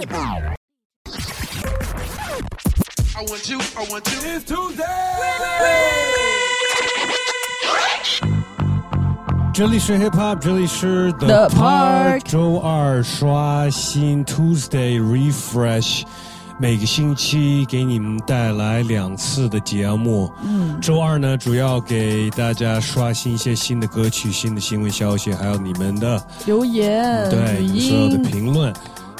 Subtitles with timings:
[0.00, 0.06] I
[3.28, 4.18] want you, I want you.
[4.24, 4.82] It's Tuesday。
[9.52, 16.04] 这里是 Hip Hop，这里是 The Park 周二刷新 Tuesday Refresh，
[16.58, 20.32] 每个星期给你们带来两次的节目。
[20.42, 28.72] 嗯，周二呢，主要给大家刷新一些新的歌曲、新的新闻消息，还有你们的留言、对所有的，评论。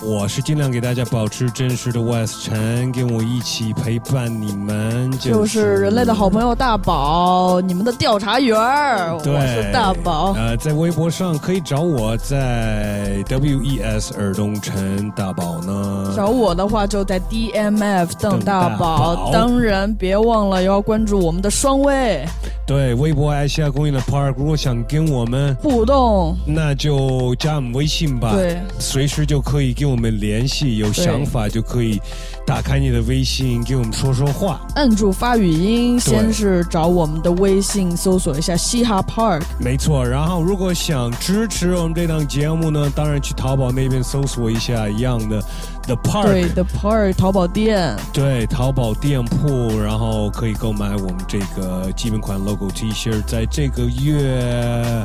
[0.03, 10.33] 我是尽量给大家保持真实的 West 陈，跟我一起陪伴你们，就是人类的好朋友大宝，你们的调查员儿，我，是大宝。
[10.33, 16.15] 呃，在微博上可以找我，在 W E S 耳东陈大宝呢。
[16.17, 22.25] 找我的话就在 DMF 邓大宝，当然别忘了要关注我们的双微
[22.67, 26.37] 对，微博爱西亚公园的 Park，如果想跟我们，互动。
[26.47, 28.33] 那就加我们微信吧。
[28.33, 32.01] 对，随时就可以跟我们联系，有想法就可以
[32.47, 34.61] 打开你的微信，给我们说说话。
[34.75, 45.43] 按住发语音，先是找我们的微信搜索一下嘻哈 Park，没错，然后如果想支持我们这档节目呢，当然去淘宝那边搜索一下一样的
[45.83, 47.97] The Park，对 The Park 淘宝店。
[48.13, 55.05] 对，淘宝店铺，然后可以购买我们这个基本款 logo T 恤，在这个月。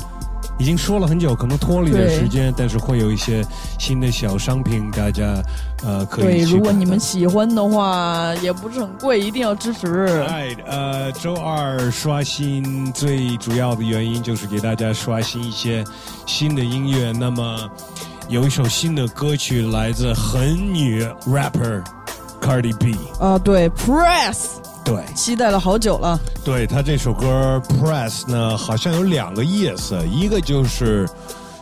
[0.57, 3.45] 已经说了很久，可能拖了一点对时间，但是会有一些
[3.77, 5.41] 新的小商品，大家
[5.83, 10.05] 呃可以对，如果你们喜欢的话，也不是很贵，一定要支持。
[10.29, 15.83] 哎，呃，周二刷新最主要的原因就是给大家刷新一些
[16.25, 17.11] 新的音乐。
[17.11, 17.69] 那么
[18.29, 21.83] 有一首新的歌曲来自狠女 rapper
[22.41, 24.35] Cardi B，啊，对，Press，
[24.85, 26.17] 对，期待了好久了。
[26.43, 31.09] 对他这首歌 Press 呢，好像有两个意思，一个就是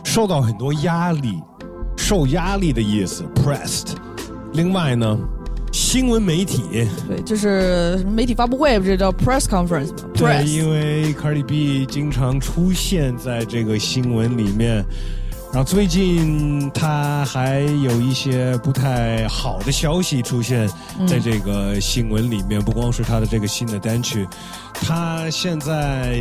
[0.04, 1.42] 受到很多压力，
[1.96, 3.94] 受压力的意思 Pressed，
[4.52, 5.18] 另外呢，
[5.72, 6.86] 新闻媒体。
[7.08, 14.84] 对，就是媒体发布会，不是叫 press conference 吗对因为 Cardi B 经常出现在这个新闻里面，
[15.54, 20.68] 然后最近他还有一些不太好的消息出现
[21.06, 24.26] 在这个新闻里面，不光是他的这个新的单曲，
[24.72, 26.20] 他现在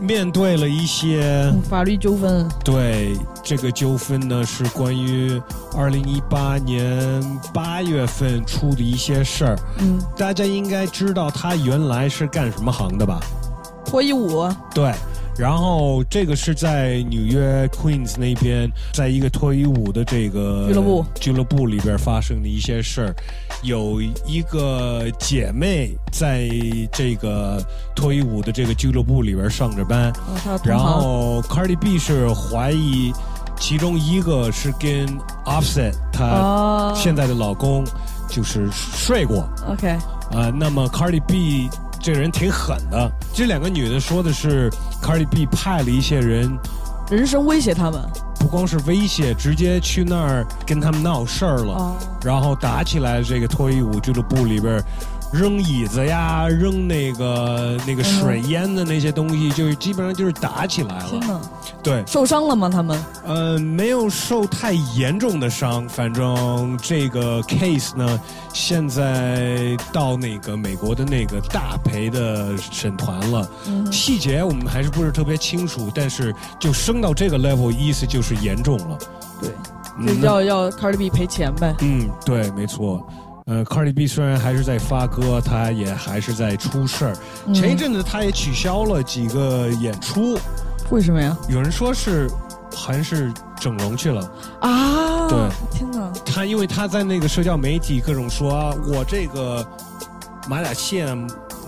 [0.00, 1.48] 面对了一些。
[1.70, 2.48] 法律纠纷。
[2.64, 5.40] 对这个纠纷呢，是关于
[5.76, 7.22] 二零一八年
[7.54, 9.56] 八月份出的一些事儿。
[9.78, 13.20] 嗯，大家应该知道他原来是干什么行的吧？
[13.84, 14.92] 脱衣舞，对，
[15.38, 23.14] 然后这个是在纽约 Queens 那边，在一个脱衣舞的这个俱乐部俱乐部里边发生的一些事儿。
[23.62, 26.48] 有一个姐妹在
[26.92, 30.12] 这个脱衣舞的这个俱乐部里边上着班，
[30.64, 30.78] 然。
[30.88, 33.12] 后 Cardi B 是怀疑
[33.60, 35.06] 其中一个是跟
[35.44, 37.84] Offset 她啊现在的老公
[38.28, 39.46] 就是睡过。
[39.68, 39.88] OK，
[40.32, 41.68] 啊，那么 Cardi B
[42.00, 43.10] 这个人挺狠的。
[43.32, 44.70] 这两个女的说的是
[45.02, 46.58] Cardi B 派了一些人，
[47.10, 48.00] 人身威胁他们。
[48.38, 53.22] 不光是威胁，直接去那儿跟他们闹事儿了，哦然后打起来。
[53.22, 54.82] 这个脱衣舞俱乐部里边。
[55.32, 61.08] 扔椅子呀，扔那个那个水烟的那些东西，就是基本上就是打起来了。
[61.10, 61.40] 天哪，
[61.82, 62.68] 对，受伤了吗？
[62.68, 63.04] 他们？
[63.24, 68.20] 呃，没有受太严重的伤，反正这个 case 呢，
[68.54, 73.48] 现在到那个美国的那个大赔的审团了。
[73.66, 78.98] 嗯细节我们还是不是特别清楚，但是就升到这个 level，意思就是严重了。
[79.40, 81.74] 对，要要 Cardi B 赔钱呗。
[81.80, 83.06] 嗯，对，没错。
[83.48, 87.16] 呃，Cardi B 虽然还是在发歌，他也还是在出事儿。
[87.46, 90.38] 嗯前一阵子他也取消了几个演出，
[90.90, 91.34] 为什么呀？
[91.48, 92.28] 有人说是
[92.74, 94.30] 好像是整容去了。
[94.60, 95.38] 啊，对，
[95.72, 99.66] 天哪，他因为他在那个社交媒体各种说、啊、我这个
[100.46, 101.16] 马甲线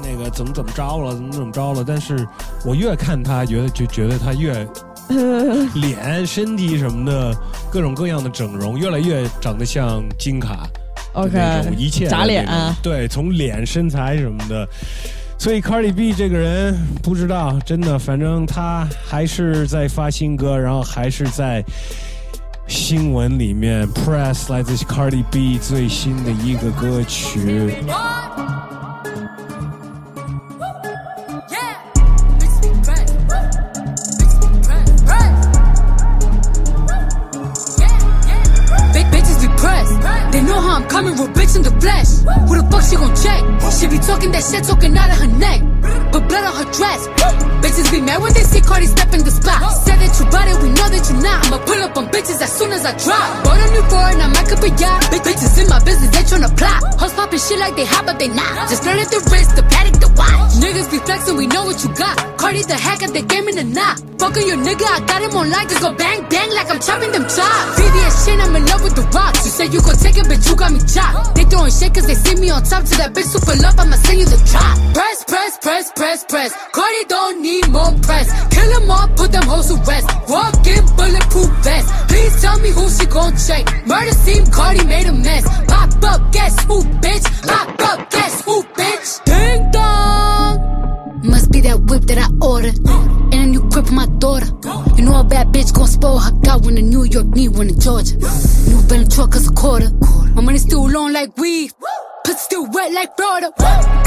[0.03, 2.29] 那个怎么怎么着了，怎么怎么着了，但是
[2.63, 4.69] 我越看他，觉得就觉得他越
[5.75, 7.35] 脸、身体什么的
[7.73, 10.69] 各种各样的整容，越来越长得像金卡
[11.15, 14.69] 的那种 OK，一切砸脸啊对，从脸、身材什么的。
[15.39, 21.65] 所以 Cardi B 这个人不知道，真的，反正他还是在发新歌，然后还是在
[22.67, 27.75] 新闻里面 press 来自 Cardi B 最新的一个歌曲。
[41.21, 42.25] Real bitch in the flesh.
[42.49, 43.41] Who the fuck she gon' check?
[43.77, 45.61] She be talking that shit, talking out of her neck.
[46.13, 47.07] But blood on her dress.
[47.61, 49.61] Bitches be mad when they see Cardi step in the spot.
[49.85, 51.47] Said that you bought it, we know that you're not.
[51.47, 53.45] I'ma pull up on bitches as soon as I drop.
[53.45, 53.85] Bought a new
[54.19, 55.01] now my cup of yacht.
[55.13, 56.83] Bitches in my business, they tryna plot.
[56.99, 58.69] Hust poppin' shit like they hot, but they not.
[58.69, 60.57] Just flirting the wrist, the paddock, the watch.
[60.59, 62.17] Niggas be flexin', we know what you got.
[62.39, 64.01] Cardi the hack at the game in the knot.
[64.21, 67.13] Fuckin' your nigga, I got him on line, just go bang bang like I'm chopping
[67.13, 67.81] them chops.
[67.81, 69.45] VVS shit, I'm in love with the rocks.
[69.45, 71.10] You said you gon' take it, but you got me chopped.
[71.35, 72.85] They throwing shit cause they see me on top.
[72.85, 74.77] To that bitch super love, I'ma send you the drop.
[74.95, 76.51] Press, press, press, press, press.
[76.73, 78.27] Cardi don't need more press.
[78.55, 80.07] Kill them all, put them hoes to rest.
[80.29, 81.89] Walk in bulletproof vest.
[82.09, 83.65] Please tell me who she gon' check.
[83.87, 85.45] Murder scene, Cardi made a mess.
[85.67, 87.27] Pop up, guess who, bitch?
[87.47, 89.25] Pop up, guess who, bitch?
[89.25, 90.40] Ding dong.
[91.23, 92.81] Must be that whip that I ordered.
[93.33, 94.49] And a new crib for my daughter.
[94.97, 96.33] You know a bad bitch gon' spoil her.
[96.41, 98.17] Got one in New York, need one in Georgia.
[98.69, 99.91] New Bentley truck is a quarter.
[100.33, 101.73] My money still long like weed.
[102.25, 103.53] Pussy still wet like Florida.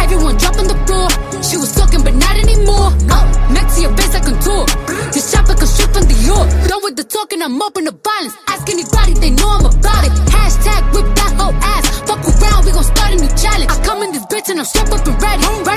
[0.01, 1.06] Everyone drop on the floor.
[1.45, 2.89] She was talking, but not anymore.
[3.06, 4.65] Uh, next to your face, I contour.
[5.13, 6.45] This shop like a strip from Dior.
[6.68, 8.33] Done with the talking, I'm open to violence.
[8.50, 10.13] Ask anybody, they know I'm about it.
[10.33, 11.86] Hashtag whip that whole ass.
[12.10, 13.69] Fuck around, we gon' start a new challenge.
[13.69, 15.72] I come in this bitch and I'm strapped up and ready.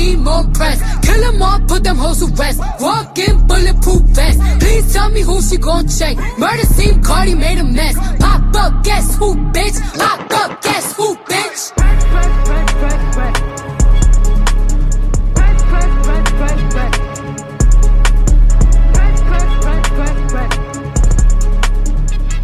[0.00, 0.78] Need more press.
[1.06, 2.60] Kill them all, put them hoes to rest.
[2.80, 4.38] Walk in bulletproof vest.
[4.60, 6.16] Please tell me who she gon' check.
[6.38, 7.96] Murder scene, Cardi made a mess.
[8.18, 9.76] Pop up, guess who, bitch?
[9.98, 11.60] Pop up, guess who, bitch?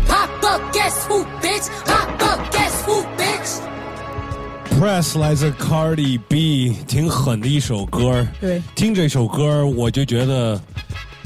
[0.08, 1.66] Pop up, guess who, bitch?
[1.90, 2.05] Pop
[4.78, 8.26] Press 来自 Cardi B，挺狠的一首歌。
[8.38, 10.60] 对听这首歌我就觉得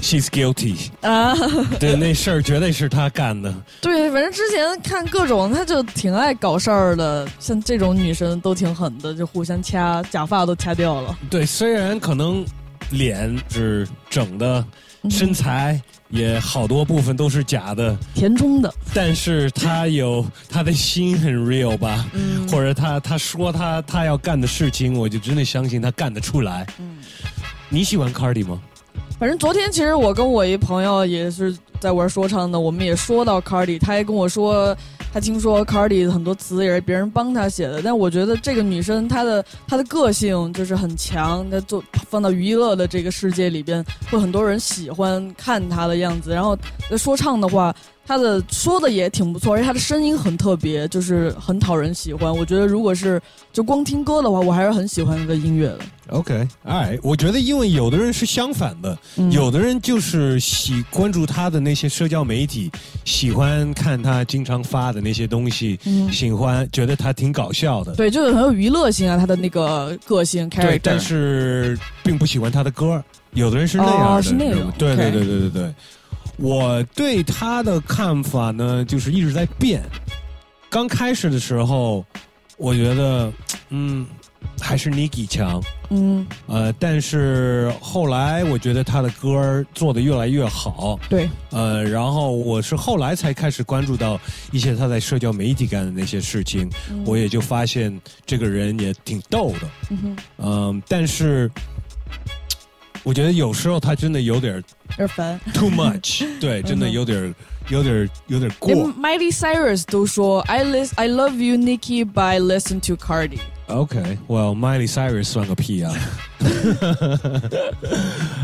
[0.00, 1.34] she's guilty，啊，
[1.80, 3.52] 对，那事儿绝对是她干的。
[3.82, 11.18] 对，反正之前看各种，她就挺爱搞事儿的，像这种女生都挺狠的，就互相掐，假发都掐掉了。
[11.28, 12.44] 对，虽然可能
[12.90, 14.64] 脸是整的，
[15.10, 15.80] 身材
[16.10, 22.48] 也好多部分都是假的，填充的，但是他有他的心很 real 吧，嗯。
[22.48, 26.66] 或者他他说他他要干的事情，我就真的相信他干得出来。
[26.78, 26.98] 嗯。
[27.68, 28.60] 你喜欢 Cardi 吗？
[29.20, 34.74] 反正昨天其实我跟我一朋友也是在玩说唱的，我们也说到 Cardi，他也跟我说，
[35.12, 46.32] 他听说 Cardi 很多词也是别人帮他写的，但我觉得这个女生她的她的个性就是很强，她做放到娱乐的这个世界里边，会很多人喜欢看她的样子。
[46.32, 46.56] 然后
[46.96, 47.76] 说唱的话，
[48.10, 52.36] 她的说的也挺不错，而且他的声音很特别，就是很讨人喜欢。
[52.36, 53.22] 我觉得如果是
[53.52, 55.78] 就光听歌的话，我还是很喜欢她的音乐的。
[56.08, 62.68] OK，哎，我觉得因为有的人是相反的，嗯有的人就是喜关注他的那些社交媒体，
[63.04, 67.94] 喜欢看他经常发的那些东西，嗯喜欢觉得他挺搞笑的。
[67.94, 70.62] 对，就是很有娱乐性啊，他的那个个性 character。
[70.62, 73.00] 对，但是并不喜欢他的歌，
[73.34, 75.74] 有的人是那样的，哦是那样对对对对对对。
[76.40, 79.82] 我对他的看法呢，就是一直在变。
[80.70, 82.04] 刚开始的时候，
[82.56, 83.30] 我觉得，
[83.68, 84.06] 嗯，
[84.58, 94.18] 还是 Niki 强，嗯，呃，但是后来我觉得他的歌儿做的越来越好，对，呃，然后我是后来才开始关注到
[94.50, 96.70] 一些他在社交媒体干的那些事情，
[97.04, 99.68] 我也就发现这个人也挺逗的，
[100.38, 101.50] 嗯、但是
[103.02, 105.40] 我觉得有时候他真的有点儿有点烦。
[105.54, 107.34] too much，对，真的有点儿
[107.68, 108.86] 有点儿有点儿过连。
[108.94, 113.40] Miley Cyrus 都说 I list I love you Nicki by listen to Cardi。
[113.70, 115.92] OK，Well，Miley Cyrus 算个屁啊！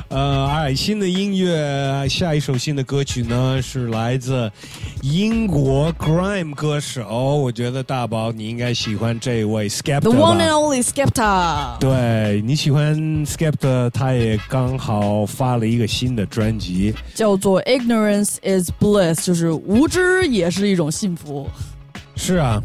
[0.08, 4.50] 呃，哎，新的音乐，下一首新的歌曲呢是来自
[5.02, 11.78] 英国 grime 歌手，我觉得大宝你应该喜欢这位 Skepta The one and only Skepta。
[11.78, 16.94] 对你喜欢 Skepta，他也刚好发了一个新的专辑。
[17.14, 21.48] 叫做 Ignorance is bliss，就是无知也是一种幸福。
[22.14, 22.62] 是啊，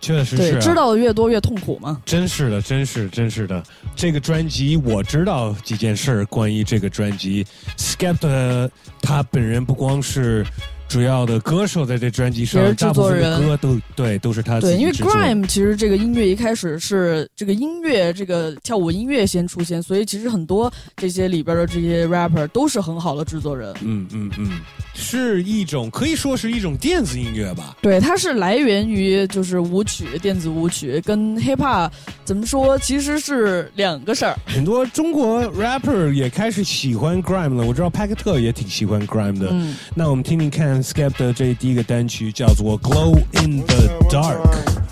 [0.00, 0.58] 确实是。
[0.60, 2.00] 知道的越多越痛苦嘛。
[2.04, 3.62] 真是的，真是真是的。
[3.94, 8.68] 这个专辑我知道几件事儿，关于这个专辑，Skepta
[9.02, 10.44] 他本人不光是
[10.90, 23.72] 主要的歌手，在这专辑上大部分制作人的歌都对都是他自对，因为 grime 其实这个音乐一开始是这个音乐这个跳舞音乐先出现，所以其实很多这些里边的这些 rapper 都是很好的制作人。
[23.82, 24.50] 嗯嗯嗯，
[24.92, 27.76] 是一种可以说是一种电子音乐吧。
[27.80, 31.88] 对，它是来源于就是舞曲，电子舞曲跟 hip hop
[32.24, 34.36] 怎么说，其实是两个事儿。
[34.44, 39.50] 很多中国 rapper 也开始喜欢 grime 了，我知道派克特也挺喜欢 grime 的。
[39.52, 44.41] 嗯那我们听听看Skepta 这第一个单曲叫做《Glow in the Dark》。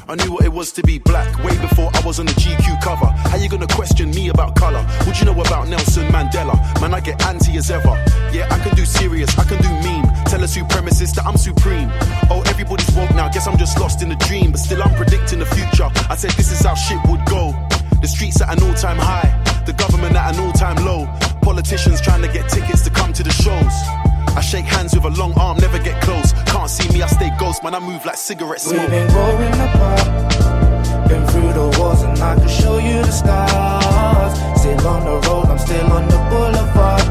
[0.09, 2.81] I knew what it was to be black way before I was on the GQ
[2.83, 3.07] cover.
[3.31, 4.83] How you gonna question me about color?
[5.05, 6.59] What you know about Nelson Mandela?
[6.81, 7.95] Man, I get anti as ever.
[8.33, 10.03] Yeah, I can do serious, I can do meme.
[10.25, 11.89] Tell a supremacist that I'm supreme.
[12.29, 13.29] Oh, everybody's woke now.
[13.29, 15.89] Guess I'm just lost in a dream, but still I'm predicting the future.
[16.09, 17.55] I said this is how shit would go.
[18.01, 19.31] The streets at an all-time high,
[19.65, 21.07] the government at an all-time low.
[21.41, 24.06] Politicians trying to get tickets to come to the shows.
[24.38, 26.32] I shake hands with a long arm, never get close.
[26.46, 27.74] Can't see me, I stay ghost, man.
[27.74, 28.82] I move like cigarette smoke.
[28.82, 34.38] We've been growing apart, been through the wars, and I can show you the scars.
[34.60, 37.02] Still on the road, I'm still on the boulevard.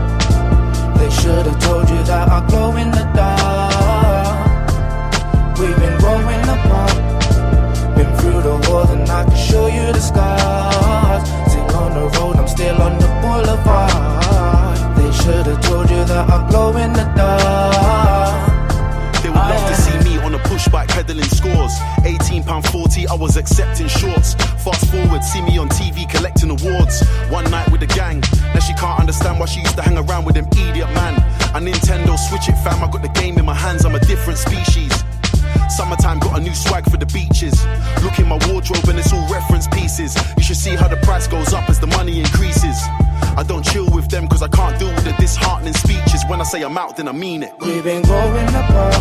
[1.00, 4.69] They should have told you that I glow in the dark.
[5.60, 6.96] We've been growing apart,
[7.98, 11.27] been through the wars, and I can show you the scars.
[11.51, 14.17] Still on the road, I'm still on the boulevard.
[15.27, 18.48] They should have told you that I glow in the dark.
[19.22, 21.74] They would love to see me on a push bike peddling scores.
[22.05, 24.36] 18 pound 40, I was accepting shorts.
[24.63, 27.05] Fast forward, see me on TV collecting awards.
[27.27, 28.22] One night with the gang.
[28.53, 31.15] Now she can't understand why she used to hang around with them idiot man.
[31.53, 34.39] A Nintendo Switch it fam, I got the game in my hands, I'm a different
[34.39, 34.93] species.
[35.67, 37.65] Summertime got a new swag for the beaches.
[38.01, 40.15] Look in my wardrobe and it's all reference pieces.
[40.38, 42.79] You should see how the price goes up as the money increases.
[43.38, 46.24] I don't chill with them cause I can't deal with the disheartening speeches.
[46.27, 47.53] When I say I'm out, then I mean it.
[47.60, 48.98] We've been growing apart,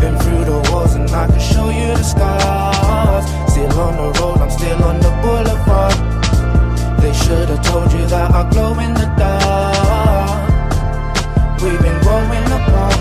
[0.00, 3.24] been through the wars, and I can show you the scars.
[3.50, 5.94] Still on the road, I'm still on the boulevard.
[7.02, 10.52] They should have told you that I glow in the dark.
[11.60, 12.98] We've been growing apart,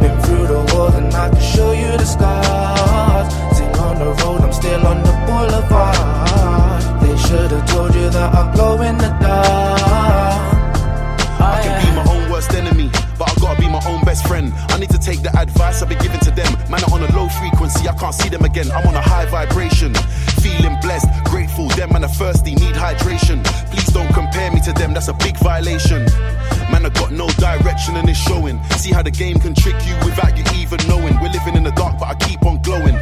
[0.00, 3.28] been through the wars, and I can show you the scars.
[3.54, 6.25] Still on the road, I'm still on the boulevard.
[7.16, 10.52] They should have told you that I glow in the dark.
[11.40, 14.52] I can be my own worst enemy, but I gotta be my own best friend.
[14.68, 16.52] I need to take the advice I've been giving to them.
[16.68, 18.70] Man, I'm on a low frequency, I can't see them again.
[18.70, 19.94] I'm on a high vibration.
[20.44, 23.42] Feeling blessed, grateful, them man are thirsty, need hydration.
[23.72, 26.04] Please don't compare me to them, that's a big violation.
[26.68, 28.62] Man, I got no direction and it's showing.
[28.76, 31.16] See how the game can trick you without you even knowing.
[31.22, 32.98] We're living in the dark, but I keep on glowing.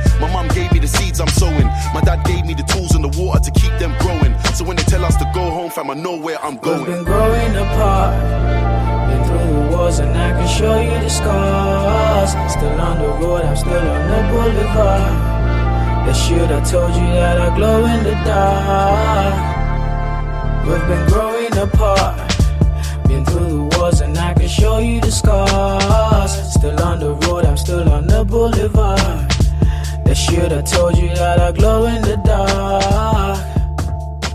[0.85, 1.67] The seeds I'm sowing.
[1.97, 4.33] My dad gave me the tools and the water to keep them growing.
[4.55, 6.85] So when they tell us to go home, fam, I know where I'm We've going.
[6.85, 8.13] been growing apart.
[9.09, 12.31] Been through the wars and I can show you the scars.
[12.53, 15.13] Still on the road, I'm still on the boulevard.
[16.07, 19.35] They should have told you that I glow in the dark.
[20.67, 22.17] We've been growing apart.
[23.09, 26.33] Been through the wars and I can show you the scars.
[26.53, 29.34] Still on the road, I'm still on the boulevard.
[30.14, 32.84] They should have told you that I glow in the dark.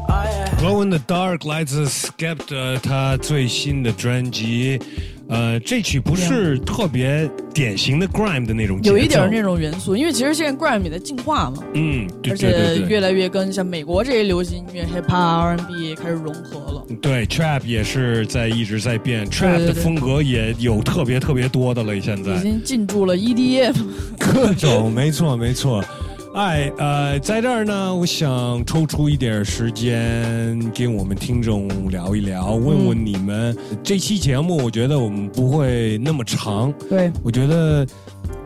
[0.08, 0.54] Oh, yeah.
[0.58, 4.80] Glow in the Dark 来自 Skepta 他最新的专辑，
[5.29, 12.77] 呃，这曲不是特别典型的 grime 的那种，有一点儿那种元素，因为其实现在 grime 也在进化嘛，嗯，对而对对对。
[12.79, 16.83] 且越来越跟像美国这些流行音乐 hip hop、R&B 开始融合了。
[16.99, 22.33] 对，trap 也是在一直在变，trap 的风格也有特别特别多的了，现在。
[22.35, 23.75] 已经进驻了 E EDM，
[24.17, 25.85] 各种，没错没错。
[26.39, 33.53] 哎，呃，在这儿呢，我想抽出一点时间跟我们听众聊一聊，问问你们、
[33.83, 37.85] 这期节目，我觉得我们不会那么长，对，我觉得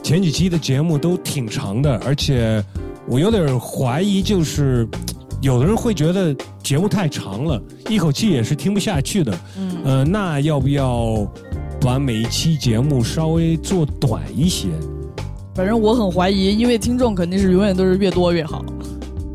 [0.01, 2.63] 前几期的节目都挺长的，而且
[3.07, 4.87] 我有点怀疑，就是
[5.43, 9.37] 有的人会觉得节目太长了，一口气也是听不下去的。
[9.55, 11.31] 嗯，呃，那要不要
[11.79, 14.69] 把每一期节目稍微做短一些？
[15.55, 18.65] 反正我很怀疑，因为听众肯定是永远都是越多越好。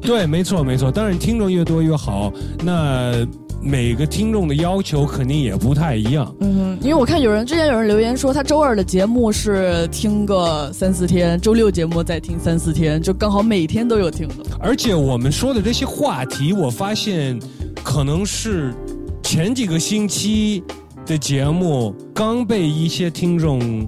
[0.00, 0.90] 对，没错，没错。
[0.90, 2.32] 当然，听众越多越好。
[2.64, 3.26] 那
[3.60, 6.34] 每个听众的要求肯定也不太一样。
[6.40, 14.34] 嗯哼，因为我看有人之前有人留言说，他周二的节目是听个三四天，周六节目再听三四天，就刚好每天都有听的。
[14.60, 17.38] 而且我们说的这些话题，我发现
[17.84, 18.72] 可能是
[19.22, 20.62] 前几个星期
[21.04, 23.86] 的节目刚被一些听众。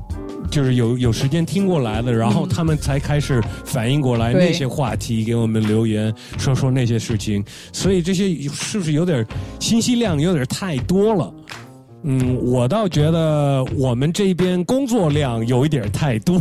[0.50, 9.24] 就是有有时间听过来的，然后他们才开始反应过来那些话题，给我们留言说说那些事情，所以这些是不是有点
[9.58, 11.32] 信息量有点太多了？
[12.02, 16.40] 嗯，我倒觉得我们这边工作量有一点太多，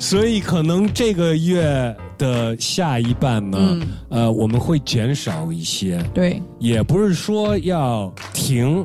[0.00, 3.82] 所以可能这个月的下一半呢，嗯。
[4.08, 8.84] 呃，我们会减少一些，对，也不是说要停，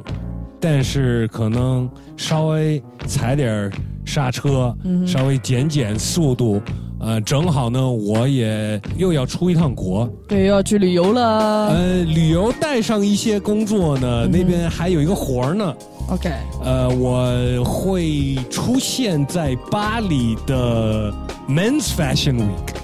[0.59, 3.71] 但是可能稍微踩点儿
[4.05, 6.62] 刹车，嗯稍微减减速度。
[6.97, 11.67] 呃，正好呢，我也又要出一趟国，对，要去旅游了。
[11.67, 15.75] 呃，旅游带上一些工作呢，那边还有一个活儿呢。
[16.09, 16.31] OK，
[16.63, 21.12] 呃，我会出现在巴黎的
[21.47, 22.75] Men's Fashion Week。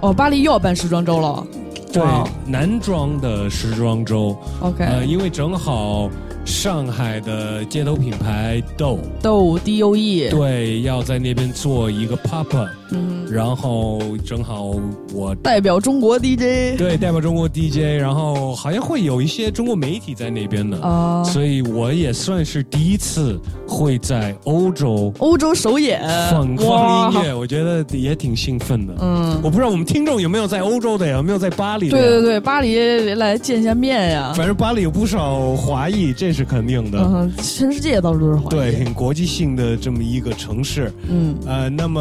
[0.00, 1.46] 哦，巴黎又要办时装周了。
[1.92, 2.02] 对，
[2.44, 4.36] 男装的时装周。
[4.60, 6.10] OK，、呃，因为正好
[6.44, 8.98] 上海的街头品牌豆。
[9.22, 14.74] 豆 D O E，对要在那边做一个 pop up，嗯，然后正好
[15.12, 16.78] 我代表中国 DJ。
[16.78, 20.80] 对代表中国 DJ，然后好像会有一些中国媒体在那边的。
[20.80, 28.94] 啊、所以我也算是第一次会在欧洲欧洲首演，放哇放音乐，我觉得也挺兴奋的。
[29.00, 31.98] 嗯，我不知道我们听众有没有在欧洲的呀，有没有在巴黎的？
[31.98, 32.78] 对对对，巴黎
[33.14, 34.32] 来见一下面呀。
[34.36, 36.98] 反正巴黎有不少华裔，这是肯定的。
[37.00, 38.50] 嗯，全世界到处都是华裔。
[38.50, 40.92] 对，很国际性的这么一个城市。
[41.08, 42.00] 嗯，呃，那么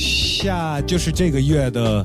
[0.00, 2.04] 下就是这个月的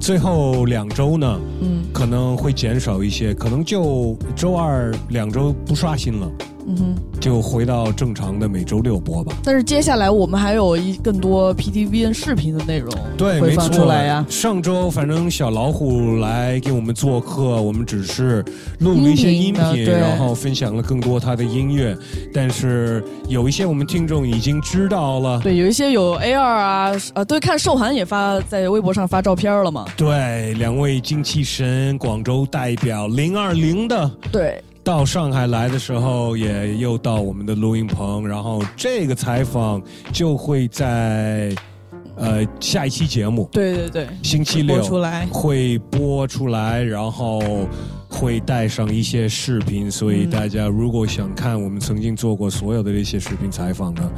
[0.00, 1.82] 最后两周呢，嗯。
[1.92, 6.28] 可能会减少一些，可能就周二两周不刷新了，
[6.66, 6.94] 嗯哼。
[7.20, 9.32] 就回到正常的每周六播吧。
[9.44, 13.70] 但是接下来我们还有一更多 PTVN 视频的内容对，没放。
[13.70, 14.26] 出来呀。
[14.28, 18.44] 上周反正小老虎来给我们做客，我们只是
[18.80, 21.96] 录了一些音频，然后分享了更多他的音乐。
[22.34, 25.40] 但是有一些我们听众已经知道了。
[25.40, 29.86] 对，有一些有 A 二啊，呃，对，看寿涵也发在微博上发照片了嘛。
[29.96, 39.80] 对，两位精气神广州代表零二零的对，到上海来的时候，也又到我们的录音棚，然后这个采访
[40.12, 41.54] 就会在
[42.16, 43.48] 呃下一期节目。
[43.52, 45.26] 对对对，星期六播出来。
[45.26, 47.40] 会播出来，然后
[48.08, 50.30] 会带上一些视频，所以嗯。
[50.30, 54.10] 大家如果想看我们曾经做过所有的这些视频采访呢，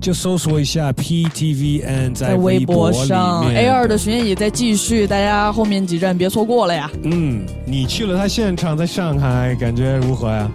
[0.00, 6.90] 就搜索一下 PTVN 在在微博上，A 二的巡演也在继续，大家后面几站别错过了呀。
[7.02, 10.50] 嗯，你去了他现场，在上海感觉如何呀？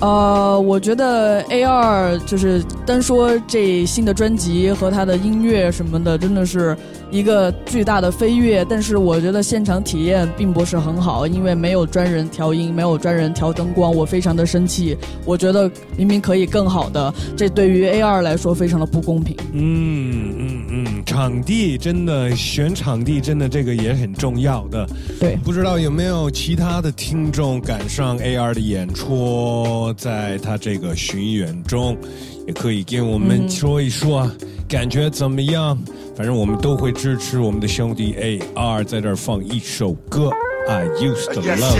[0.00, 6.76] 呃，我觉得 A 二就是单说这新的专辑和他的音乐什么的，真的是
[7.10, 8.64] 一个巨大的飞跃。
[8.64, 14.96] 但是我觉得现场体验并不是很好，因为没有专人调音，没有专人调灯光，我非常的生气。
[15.24, 19.36] 我觉得明明可以更好的，这对于 A 二来说非常的不公平。
[19.52, 24.86] 嗯嗯嗯，场地真的选场地真的这个也很重要的。
[25.18, 31.96] 对不知道有没有其他的听众赶上 A 二的演出，在他这个巡演中，
[32.46, 34.30] 也可以跟我们嗯说一说、
[34.68, 35.78] 感觉怎么样。
[36.16, 40.30] 反正我们都会支持我们的兄弟 AR 在这儿放一首歌。
[40.68, 41.78] I used to love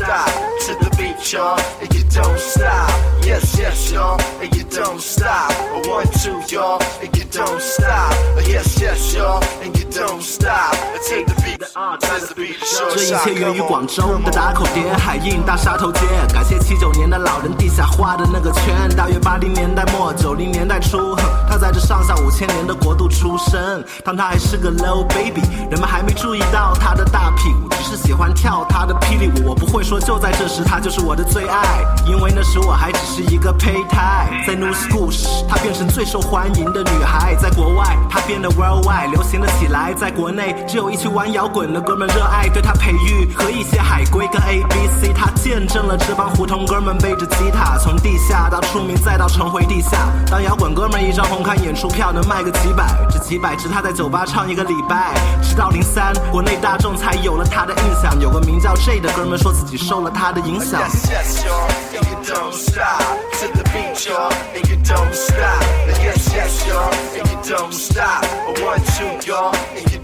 [0.00, 0.49] her。
[0.60, 2.90] You don't to the beat, y'all, and you don't stop.
[3.24, 5.52] Yes, yes, y'all, and you don't stop.
[5.86, 8.12] One, two, y'all, and you don't stop.
[8.46, 10.74] Yes, yes, y'all, and you don't stop.
[11.08, 11.60] Take the beat,
[12.00, 16.00] take the beat, short 这一切源于广州的.打口碟、海印大沙头街。
[16.32, 23.82] 感谢七九年的老人地下画的那个圈，大约八零年代末九零年代初，哼他在这上下五千年的国度出生。
[24.04, 29.48] 当他还是个 low baby，人们还没注意到他的大屁股，只是喜欢跳他的霹雳舞。
[29.50, 34.28] 我不会说就在这时，他就是我的最爱，因为那时我还只是一个胚胎。
[34.46, 50.08] 在 New School 时，她变成最受欢迎的女孩，在国外她变得 worldwide 流行了起来，在国内只有一群玩摇滚的哥们热爱对她培育和一些海归跟 A B C，她见证了这帮胡同哥们背着吉他从地下到出名，再到重回地下。
[50.26, 55.14] 当摇滚哥们一张红磡演出票能卖个几百，这几百值他在酒吧唱一个礼拜。
[55.42, 58.18] 直到零三，国内大众才有了他的印象。
[58.20, 60.80] 有个名叫 J 的哥们说自己受了他的影响。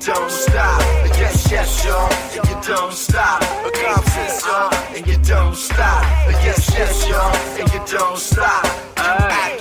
[0.04, 3.42] Don't stop to the beat, y'all, and you don't stop.
[3.42, 3.62] Yes, yes, y'all, and you don't stop.
[3.62, 6.04] One, two, y'all, and you don't stop.
[6.44, 8.16] Yes, yes, y'all, and you don't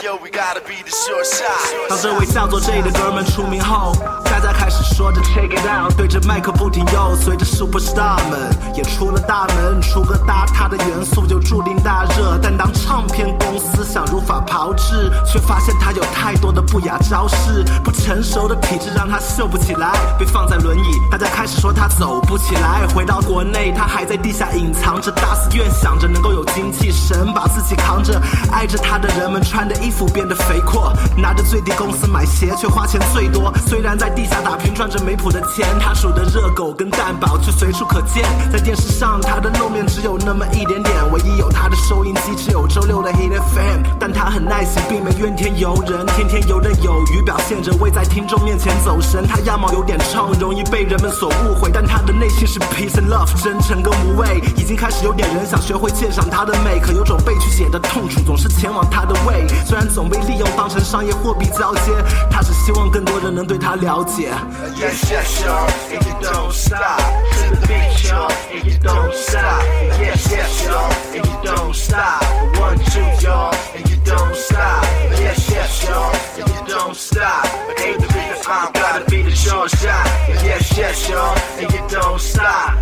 [0.04, 1.90] yo, we gotta be the short shot.
[1.90, 3.94] 当这位叫做 J 的哥们出名后，
[4.26, 12.40] 大家开始说着 check it out，对着麦克不停又随着 superstar 们也出了大门，出个大他的元素就注定大热。
[12.42, 19.92] 但当唱片公司想如法炮制，却发现他有太多的不雅招式，不成熟的体质让他秀不起来，
[20.26, 22.86] 放在轮椅，大家开始说他走不起来。
[22.94, 28.22] 回到国内，他还在地下隐藏着，大肆愿想着能够有精气神，把自己扛着。
[28.52, 33.54] 爱着他的人们穿的衣服变得肥阔，拿着最低工资买鞋，却花钱最多。
[33.68, 38.24] 虽然在地下打拼赚着没谱的钱，他数的热狗跟蛋堡却随处可见。
[38.52, 43.84] 在电视上，他的露面只有那么一点点，唯一有他的收音机只有周六的 Hit FM。
[44.00, 49.26] 但他很耐心，并没怨天尤人，天天游刃有余，表现着未在听众面前走神。
[49.28, 54.42] 他样貌有点冲，容易被人们所误会，但他的内心是 peace and love，真诚跟无畏。
[54.56, 59.46] 已经开始有点人想学会鉴赏他的美，可有种被拒绝的痛楚，总是前往他的胃。
[59.66, 61.92] 虽然总被利用当成商业货币交接，
[62.32, 64.32] 他只希望更多人能对他了解。
[64.80, 67.02] Yes, yes, y'all, and you don't stop.
[67.02, 69.64] To the beat, y'all, and you don't stop.
[70.00, 72.24] Yes, yes, y'all, and you don't stop.
[72.58, 74.85] One, two, y'all, and you don't stop.
[75.19, 77.45] Yes, yes, y'all, and you don't stop.
[77.79, 80.07] Ain't the beat the time, gotta be the short shot.
[80.43, 82.75] Yes, yes, y'all, and you don't stop.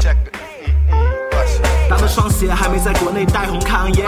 [0.00, 0.32] Check it.
[0.88, 1.88] Mm-mm, bust it.
[1.88, 4.04] 咱们双鞋还没在国内带红抗耶。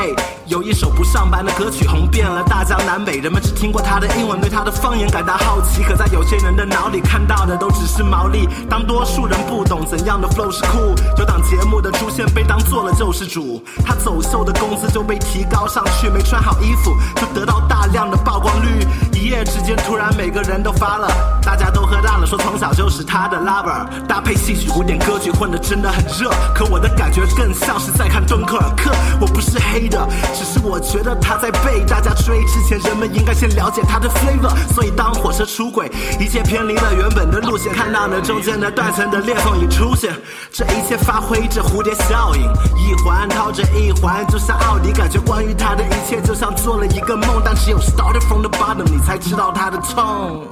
[0.47, 5.82] 有一首不上班的歌曲红遍了大江南北，人们只听过他的英文，对他的方言感到好奇。
[5.84, 8.47] 可在有些人的脑里看到的都只是毛利。
[8.69, 13.63] 当多数人不懂怎样的 flow 是酷，有档节目的出现被当做了救世主。
[13.86, 18.86] 他走秀的工资就被提高上去，没穿好衣服就得到大量的曝光率。
[19.13, 21.08] 一夜之间，突然每个人都发了，
[21.41, 23.88] 大家都喝大了，说从小 就是他的 lover。
[24.08, 28.91] 搭配戏曲古典歌曲混的真的很热，可我的感觉更像是在看敦刻尔克。
[29.21, 34.50] 我不是黑的，只是我觉得他在被大家追之前，人们应该先了解他的 flavor。
[34.74, 40.12] 所以当火车出轨，一切偏离了原本的路线，看到了中间的断层的裂缝已出现，
[40.52, 42.41] 这一切发挥着蝴蝶效应，
[42.78, 44.91] 一环套着一环，就像奥迪。
[44.91, 50.46] 感觉关于他的一切，就像做了一个梦，但只有 started from the bottom，你才知道他的痛。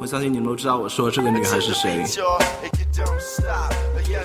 [0.00, 2.02] 我相信你们都知道我说这个女孩是谁。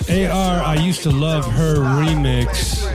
[0.07, 2.85] A R I used to love her remix。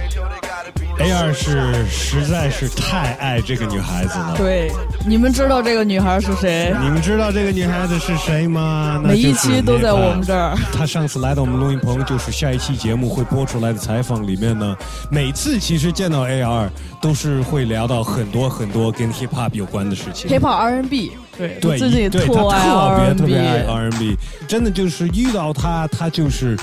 [1.00, 4.34] A 二是实在是太爱这个女孩子了。
[4.36, 4.70] 对，
[5.06, 6.74] 你们知道这个女孩是谁？
[6.82, 9.00] 你们知道这个女孩子是谁吗？
[9.02, 10.54] 每一期都在我们这儿。
[10.72, 14.76] 她上次来到我们录音棚，就是下一期节目会播出来的采访里面呢，
[15.10, 20.30] 每次其实见到 A R 都是会聊到很多很多跟 hip hop 有关的事情。
[20.30, 24.14] hiphop R N B 对，对，自己特别特别爱 R&B，
[24.46, 26.54] 真的就是遇到他，他就是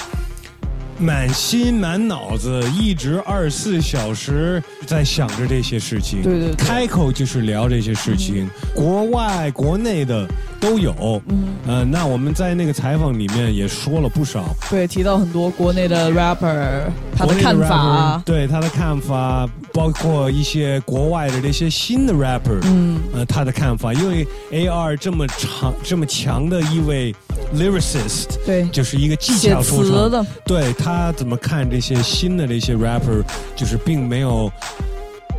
[0.99, 6.55] 满心满脑子一直二十四小时在想着这些事情，对对对。
[6.55, 10.27] 开口就是聊这些事情，国外国内的
[10.59, 16.81] 都有，嗯，呃，那我们在那个采访里面也说了不少，对，提到很多国内的 rapper
[17.15, 18.17] 他的看法。
[18.17, 27.13] rapper，，对他的看法，包括一些国外的这些新的 rapper，嗯，呃，他的看法，因为 A R 这么长、这么强的一位
[27.55, 33.23] lyricist，对就是一个技巧出身的，对他怎么看这些新的这些 rapper，
[33.55, 34.51] 就是并没有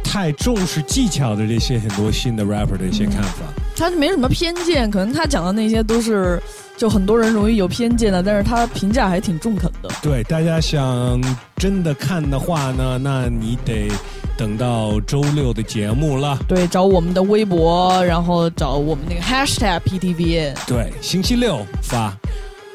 [0.03, 3.45] 太重视技巧的这些很多新的 rapper 的一些看法。
[3.77, 6.43] 他没什么偏见，可能他讲的那些都是
[6.77, 9.89] 就很多人容易有偏见的，但是他评价还挺中肯的。
[10.03, 11.23] 对，大家想
[11.57, 13.89] 真的看的话呢，那你得
[14.39, 16.39] 等到周六的节目了。
[16.47, 20.55] 对，找我们的微博，然后找我们那个 hashtag PTVN。
[20.65, 22.17] 对，星期六发。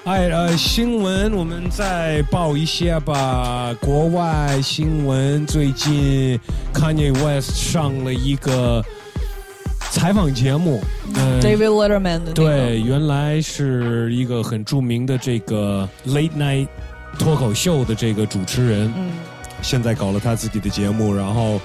[0.04, 3.74] 哎，呃，新闻我们再报一些吧。
[3.80, 6.38] 国外新闻最近
[6.74, 8.84] ，Kanye West 上了一个
[9.92, 10.82] 采访节目，
[11.16, 16.68] 嗯、David Letterman 的那个，对，原来是一个很著名的这个 Late Night
[17.18, 19.12] 脱口秀的这个主持人，嗯，
[19.64, 21.60] 现在搞了他自己的节目，然后，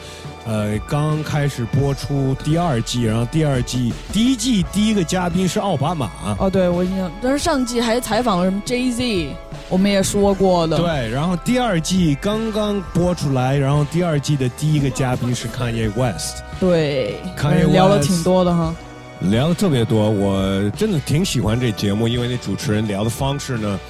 [0.46, 6.08] 呃，刚开始播出第二季，然后第二季第一季第一个嘉宾是奥巴马，
[6.38, 9.36] 哦，对我印象，但是上季还采访了什么 Jay Z，
[9.68, 10.78] 我们也说过的。
[10.78, 18.74] 对，然后第二季刚刚播出来，然后第二季的第一个嘉宾是 Kanye West，对，Kanye West 聊了挺多的哈。
[19.20, 23.80] 聊的特别多，我真的挺喜欢这节目，因为那主持人聊的方式呢，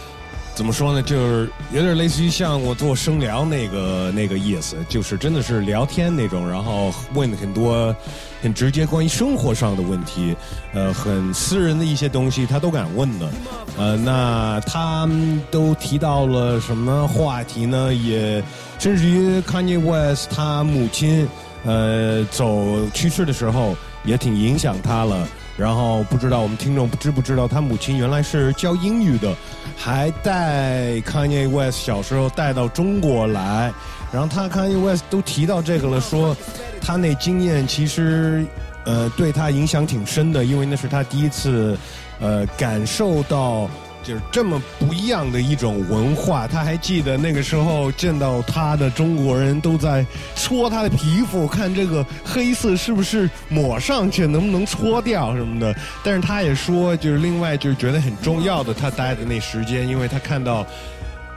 [0.58, 7.94] 怎么说呢，就是有点类似于像我做声聊那个那个意思，就是真的是聊天那种，然后问很多
[8.42, 10.34] 很直接关于生活上的问题，
[10.74, 13.30] 呃，很私人的一些东西，他都敢问的，
[13.78, 17.94] 呃，那他们都提到了什么话题呢？
[17.94, 18.42] 也
[18.80, 21.28] 甚至于 Kanye West 他母亲。
[21.64, 25.28] 呃，走去世的时候也挺影响他了。
[25.58, 29.34] 然后不知道我们听众知不知道，他母亲原来是教英语的，
[29.76, 33.70] 还带 Kanye West 小时候带到中国来。
[34.12, 36.34] 然后他 Kanye West 都提到这个了，说
[36.80, 38.46] 他那经验其实
[38.84, 41.76] 呃对他影响挺深的，因为那是他第一次
[42.20, 43.68] 呃感受到。
[44.08, 55.76] 就是这么不一样的一种文化，他还记得那个时候见到他的中国人都在搓他的皮肤，看这个黑色是不是抹上去，能不能搓掉什么的。
[56.02, 60.66] 但是他也说，就是另外就是觉得很重要的，他待的那时间，因为他看到，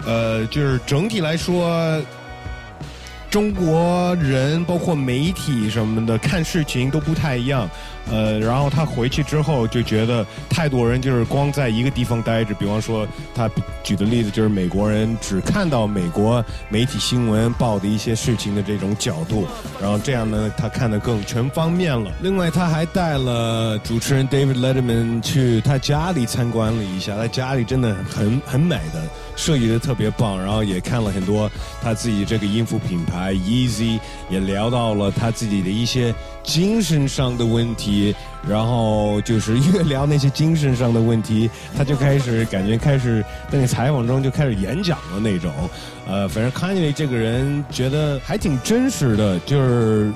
[0.06, 2.02] 呃，就是整体来说。
[3.30, 7.66] 中国人包括媒体什么的看事情都不太一样，
[8.10, 13.50] 呃，然后他回去之后就觉得太多人就是光在一个地方待着，比方说他
[13.84, 19.48] 举的例子就是美国人只看到美国媒体新闻报的一些事情的这种角度，
[19.80, 22.12] 然后这样呢，他看得更全方面了。
[22.22, 29.02] 另外，他还带了主持人 David Letterman 去他家里参观了一下，他家里真的很很美的，
[29.36, 31.50] 设计的特别棒，然后也看了很多
[31.82, 36.14] 他自己这个音符品牌 Easy，也聊到了他自己的一些
[36.44, 38.16] 精神上的问题，
[38.48, 45.52] 然后就是越聊那些精神上的问题，他就开始感觉开始在那采访中就开始演讲了那种，
[46.08, 50.12] 呃，反正 Kanye 这个人觉得还挺真实的，就是。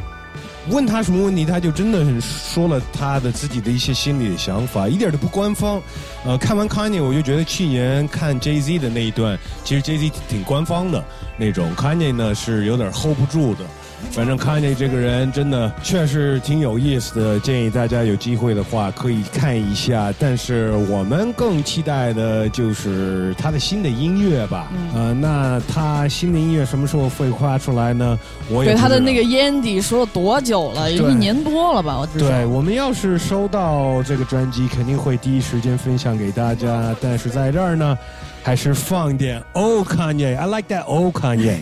[0.69, 5.81] 问他什么问题，他就真的很说了他的自己的一些心里的想法，一点都不官方。
[6.25, 11.03] 呃，看完 Kanye，我就觉得去年看 Jay Z 的那一段，其实 Jay Z 挺官方的
[11.37, 13.61] 那种，Kanye 呢是有点 hold 不住的。
[14.11, 20.13] 反正 Kanye 这个人真的确实挺有意思的，建议大家有机会的话可以看一下。
[20.17, 24.67] 但是我们更期待的就是他的新的音乐吧。
[24.93, 28.17] 呃，那他新的音乐什么时候会发出来呢？
[28.49, 30.89] 我也对他的那个烟底说了多久了？
[30.89, 31.99] 有一年多了吧？
[31.99, 36.95] 我对我们要是收到这个专辑，肯定会第一时间分享给大家。
[37.01, 37.97] 但是在这儿呢，
[38.41, 40.37] 还是放点 Old Kanye。
[40.37, 41.57] I like that old Kanye。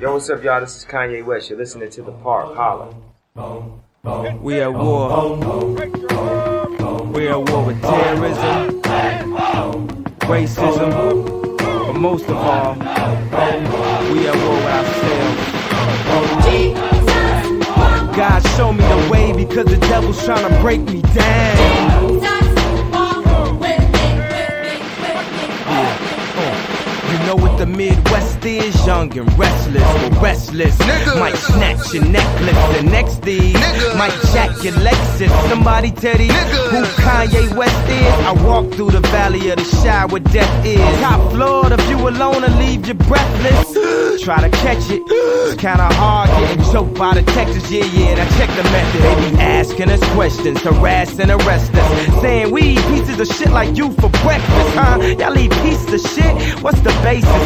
[0.00, 0.60] Yo, what's up, y'all?
[0.60, 1.48] This is Kanye West.
[1.48, 2.54] You're listening to The Park.
[2.54, 2.94] Holla.
[4.40, 5.08] We at war.
[7.12, 8.82] We at war with terrorism,
[10.28, 15.42] racism, but most of all, we at war with ourselves.
[18.16, 22.20] God show me the way because the devil's trying to break me down.
[22.22, 22.38] Yeah,
[25.66, 26.54] uh, uh,
[27.12, 28.74] You know what the Midwest is?
[28.86, 30.78] Young and restless, but restless.
[31.16, 32.76] Might snatch your necklace.
[32.76, 33.54] The next thing
[33.96, 35.30] might jack your Lexus.
[35.48, 38.14] Somebody tell these who Kanye West is.
[38.26, 40.78] I walk through the valley of the shadow where death is.
[41.00, 44.22] Top floor, the view alone and leave you breathless.
[44.24, 45.02] Try to catch it.
[45.06, 47.70] It's kinda hard getting choked by the Texas.
[47.70, 49.02] Yeah, yeah, now check the method.
[49.02, 52.20] They be asking us questions, harass and arrest us.
[52.22, 54.98] Saying we eat pieces of shit like you for breakfast, huh?
[55.18, 56.62] Y'all eat pieces of shit?
[56.62, 57.45] What's the basis?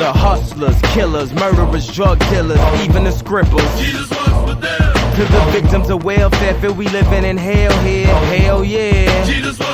[0.00, 3.62] The hustlers, killers, murderers, drug dealers, even the scribbles.
[3.78, 4.94] Jesus works for them.
[5.16, 8.06] To the victims of welfare, feel we living in hell here.
[8.06, 9.10] Hell yeah.
[9.60, 9.69] Now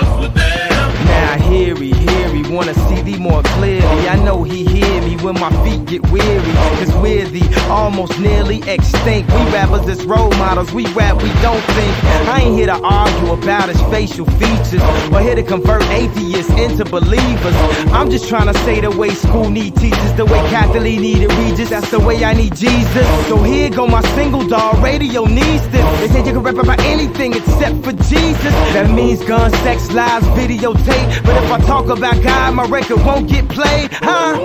[5.27, 6.55] when my feet get weary.
[6.79, 9.29] Cause we're the almost nearly extinct.
[9.33, 11.95] We rappers as role models, we rap, we don't think.
[12.31, 16.85] I ain't here to argue about his facial features or here to convert atheists into
[16.85, 17.57] believers.
[17.91, 21.71] I'm just trying to say the way school need teachers, the way Catholic needed Regis,
[21.71, 23.07] that's the way I need Jesus.
[23.27, 25.85] So here go my single dog, radio needs this.
[26.01, 28.55] They say you can rap about anything except for Jesus.
[28.75, 31.25] That means guns, sex, lies, videotape.
[31.25, 34.37] But if I talk about God, my record won't get played, huh?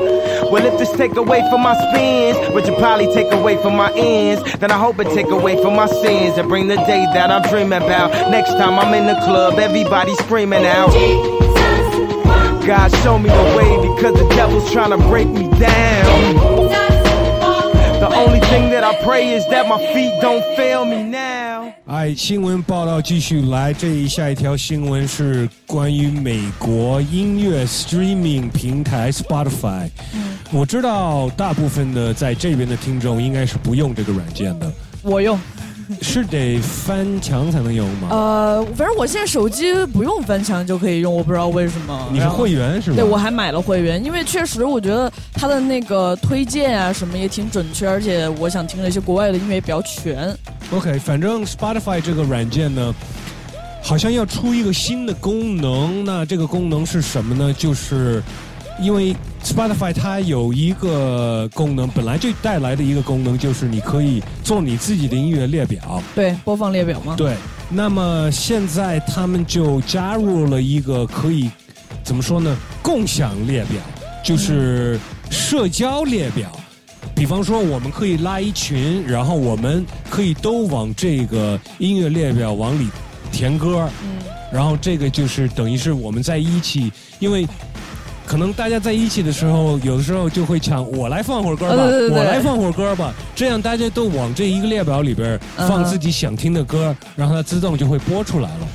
[0.52, 3.92] Well, if this take away from my spins, which will probably take away from my
[3.94, 7.32] ends, then I hope it take away from my sins and bring the day that
[7.32, 8.12] I'm dreaming about.
[8.32, 10.92] Next time I'm in the club, everybody screaming out.
[12.66, 16.70] God show me the way because the devil's trying to break me down.
[18.00, 21.41] The only thing that I pray is that my feet don't fail me now.
[21.92, 29.90] 哎，新闻报道继续来，这一下一条新闻是关于美国音乐 streaming 平台 Spotify。
[30.54, 34.72] 我知道大部分的在这边的听众应该是不用这个软件的。
[35.02, 35.38] 我用，
[36.02, 38.08] 是得翻墙才能用吗？
[38.12, 42.08] 呃，反正我现在手机不用翻墙就可以用，我不知道为什么。
[42.12, 42.96] 你是会员是吗？
[42.96, 50.36] 对，我还买了会员，因为确实我觉得它的那个推荐啊什么也挺准确，而且我想听的一些国外的音乐也比较全。
[50.72, 52.94] OK，反正 Spotify 这个软件呢，
[53.82, 56.06] 好像要出一个新的功能。
[56.06, 57.54] 那这个功能是什么呢？
[57.58, 58.24] 就是
[58.80, 66.02] 因为 Spotify 它有一个功能，本来就带来的一个功能，就是你可以做你自己的音乐列表。
[66.16, 67.16] 对，播放列表吗。
[67.16, 67.36] 对，
[67.70, 71.52] 那么现在他们就加入了一个可以
[72.04, 72.58] 怎么说呢？
[72.82, 73.80] 共享列表，
[74.24, 76.50] 就是社交列表。
[77.14, 82.88] 比方说，我们可以拉一群，然后我们可以都往这个音乐列表往里
[83.32, 84.18] 填歌，嗯，
[84.52, 87.46] 然后这个就是等于是我们在一起，因为。
[88.32, 98.68] 可能大家在一起的时候，有的时候就会抢我来放会儿歌吧，呃对对对我来放会儿歌吧，这样大家都往这一个列表里边放嗯自己想听的歌，然后它自动就会播出来了。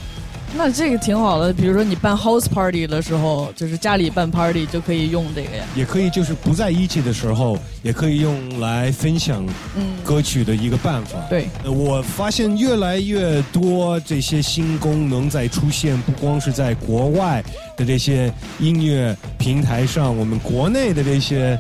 [0.57, 1.53] 那这个挺好的。
[1.53, 5.65] 比如说你办 house party 的时候，就是家里办 party 就可以用这个呀。
[5.75, 9.45] 也可以就是不在一起的时候，也可以用来分享
[9.77, 11.19] 嗯，歌曲的一个办法。
[11.29, 17.45] 对，呃我发现越来越多这些新功能在出现，不光是在国外
[17.77, 21.59] 的这些音乐平台上，我们国内的这些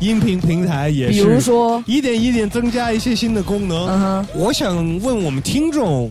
[0.00, 4.24] 音频平台也比如是说，一点一点增加一些新的功能。
[4.34, 6.10] 我想问我们听众，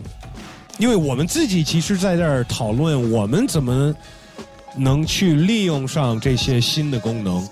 [0.77, 3.93] 因为我们自己其实在这儿讨论，我们怎么
[4.75, 7.47] 能去利用上这些新的功能，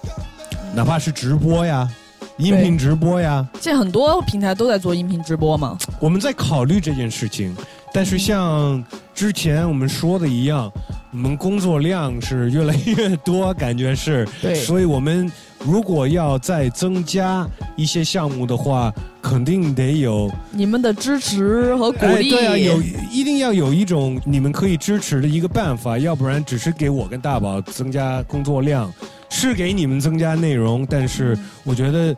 [0.76, 1.90] 哪怕是直播呀、
[2.38, 5.78] 音频直播呀，现在很多平台都在做音频直播嘛。
[6.00, 7.56] 我们在考虑这件事情。
[7.96, 10.70] 但是像之前我们说的一样，
[11.14, 14.54] 我们工作量是越来越多，感觉是，对。
[14.54, 28.92] 所以我们如果要再增加一些项目的话，肯定得有你们的支持和鼓哎，励，对啊，有一定要有一种你们可以支持的一个办法，要不然只是给我跟大宝增加工作量，
[29.30, 32.14] 是给你们增加内容，但是我觉得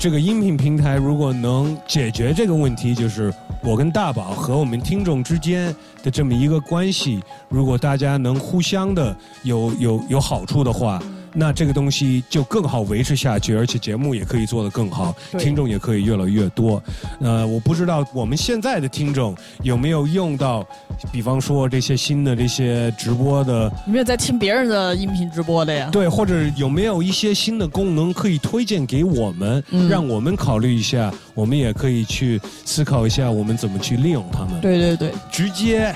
[0.00, 11.00] 这个音频平台如果能解决这个问题，就是我跟大宝和我们听众之间的这么一个关系，如果大家能互相的有有有好处的话。
[11.34, 16.82] 那这个东西就更好维持下去，而且节目也可以做得更好，听众也可以越来越多。
[17.20, 20.66] 呃，我不知道我们现在的听众有没有用到，
[21.10, 25.88] 比方说这些新的这些直播的，有没有在听别人的音频直播的呀？
[25.90, 35.94] 对，或者有没有一些新的功能可以推荐给我们，嗯让我们考虑一下，我们也可以去思考一下，我们怎么去利用它们。，对对对直接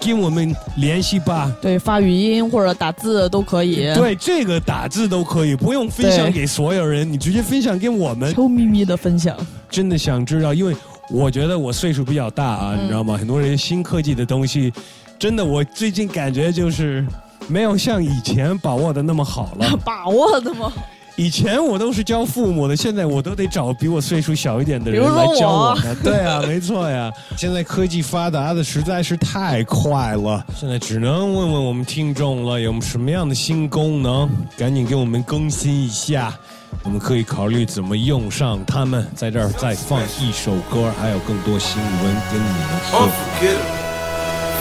[0.00, 1.52] 跟我们联系吧。
[1.60, 8.32] 对，发语音或者打字都可以。，对，这个打字都可以，不用分享给所有人，你直接分享给我们。
[8.34, 9.36] 悄咪咪的分享。
[9.68, 10.74] 真的想知道，因为
[11.10, 13.16] 我觉得我岁数比较大啊，嗯你知道吗？
[13.16, 14.72] 很多人新科技的东西，
[15.18, 17.04] 真的我最近感觉就是
[17.48, 19.76] 没有像以前把握的那么好了。
[19.84, 20.72] 把握的吗？
[21.16, 25.94] 以前我都是教父母的，现在我都得找比我岁数小一点的人来教我我的。
[26.04, 27.10] 对啊，没错呀。
[27.36, 36.34] 现在科技发达的实在是太快了，现在只能问问我们听众了，有什么样的新功能，赶紧给我们更新一下。
[36.82, 43.00] 我们可以考虑怎么用上它们，在这儿再放一首歌，还有更多新闻跟你们说。
[43.00, 43.86] Unforgettable.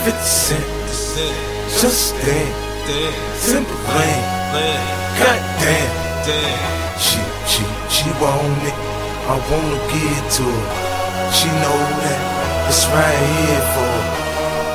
[0.05, 0.13] 50
[0.89, 1.33] Cent.
[1.81, 2.63] Just damn.
[3.41, 4.23] Simple plan.
[6.25, 6.97] Goddamn.
[6.97, 8.73] She, she, she want it.
[9.29, 11.31] I wanna give it to her.
[11.31, 14.09] She know that it's right here for her.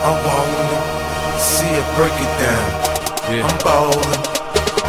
[0.07, 3.45] I wanna see her break it down.
[3.45, 4.30] I'm ballin'.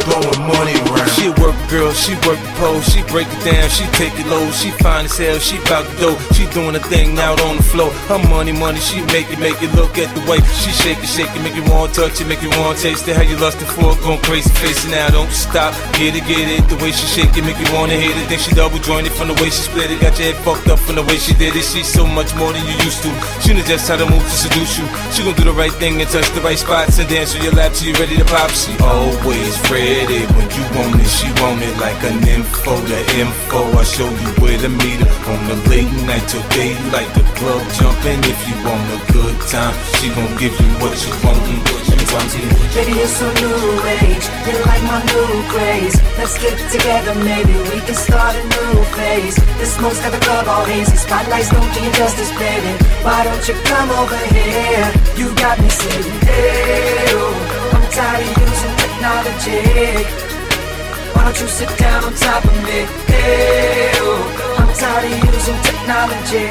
[0.02, 1.10] Blowing money around.
[1.14, 4.50] She work girl, she work the pole, she break it down, she take it low,
[4.50, 7.62] she fine as hell, she bout the dough, she doing a thing out on the
[7.62, 7.94] floor.
[8.10, 11.06] Her money, money, she make it, make it look at the way she shake it,
[11.06, 13.14] shake it, make you want to touch it, make you want to taste it.
[13.14, 16.66] How you lustin' for going crazy, face it now, don't stop, get it, get it.
[16.66, 18.26] The way she shake it, make you wanna hit it.
[18.26, 20.82] Then she double jointed from the way she split it, got your head fucked up
[20.82, 21.62] from the way she did it.
[21.62, 23.10] She's so much more than you used to.
[23.38, 24.86] She knows just how to move to seduce you.
[25.14, 27.54] She gon' do the right thing and touch the right spots and dance on your
[27.54, 28.50] lap till you ready to pop.
[28.50, 31.08] She always ready when you want it.
[31.08, 33.60] She want it like an info, the info.
[33.76, 36.72] I show you where to meet her on the late night till day.
[36.96, 39.74] Like the club jumping if you want a good time.
[40.00, 42.30] She gon' give you what you want what you want.
[42.72, 43.60] Baby, you're so new
[44.00, 44.26] age.
[44.48, 45.96] You like my new craze.
[46.16, 49.36] Let's get together, maybe we can start a new phase.
[49.60, 50.96] The smoke's got the club all hazy.
[50.96, 52.72] Spotlights don't do you justice, baby.
[53.04, 54.86] Why don't you come over here?
[55.20, 59.62] You got me hey, oh, I'm tired of using technology.
[61.12, 62.78] Why don't you sit down on top of me?
[63.08, 66.46] Hey, oh, I'm tired of using technology.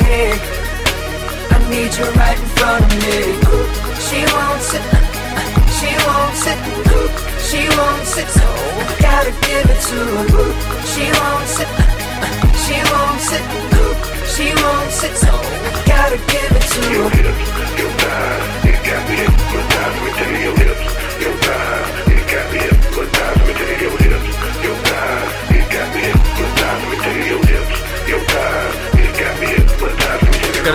[1.53, 3.19] I need you right in front of me.
[4.05, 4.84] She won't sit,
[5.78, 6.59] she won't sit,
[7.47, 8.47] she won't sit, so
[8.99, 10.51] gotta give it to her.
[10.91, 11.69] She won't sit,
[12.63, 13.43] she won't sit,
[14.34, 15.34] she won't sit, so
[15.86, 17.51] gotta give it to her.
[18.01, 18.32] Got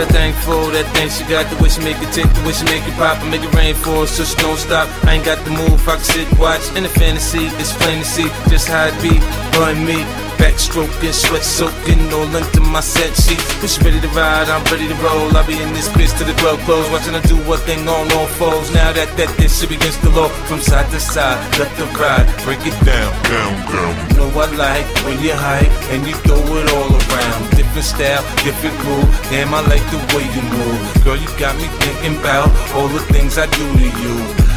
[0.01, 2.53] a thing for that thing she got, the way she make it tick, the way
[2.53, 4.89] she make it pop and make it rain for us, so she don't stop.
[5.05, 8.05] I ain't got the move, I can sit, watch, in the fantasy, it's plain to
[8.05, 10.26] see just how it be, and me.
[10.39, 13.45] Backstroking, sweat soaking, all into my set sheets.
[13.61, 15.37] When ready to ride, I'm ready to roll.
[15.37, 18.13] I'll be in this bitch till the club close, watching her do what thing on
[18.13, 18.73] all foes.
[18.73, 22.27] Now that that this shit against the law, from side to side, let the ride,
[22.45, 23.93] break it down, down, down.
[24.11, 27.41] You know I like when you hype and you throw it all around.
[27.57, 29.09] Different style, different groove.
[29.31, 31.05] Damn, I like the way you move.
[31.05, 34.15] Girl, you got me thinking about all the things I do to you.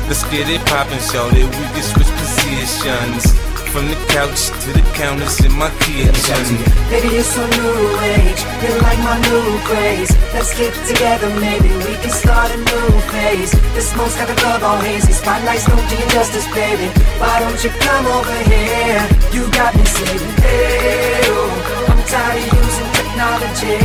[0.09, 1.45] Let's get it poppin', shout it.
[1.45, 3.49] We can switch positions.
[3.69, 6.57] From the couch to the counters in my kitchen.
[6.89, 8.41] Baby, you're so new age.
[8.65, 10.09] You're like my new craze.
[10.33, 13.51] Let's get together, maybe we can start a new phase.
[13.77, 15.13] The smoke's got the club all hazy.
[15.13, 16.89] Spotlights don't do you justice, baby.
[17.21, 19.05] Why don't you come over here?
[19.37, 23.77] You got me saying, hey, oh, I'm tired of using technology.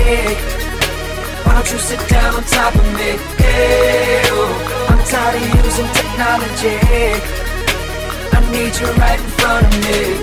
[1.45, 3.21] Why don't you sit down on top of me?
[3.37, 7.54] Hey, oh, I'm tired of using technology.
[8.55, 10.15] I you right in front of me.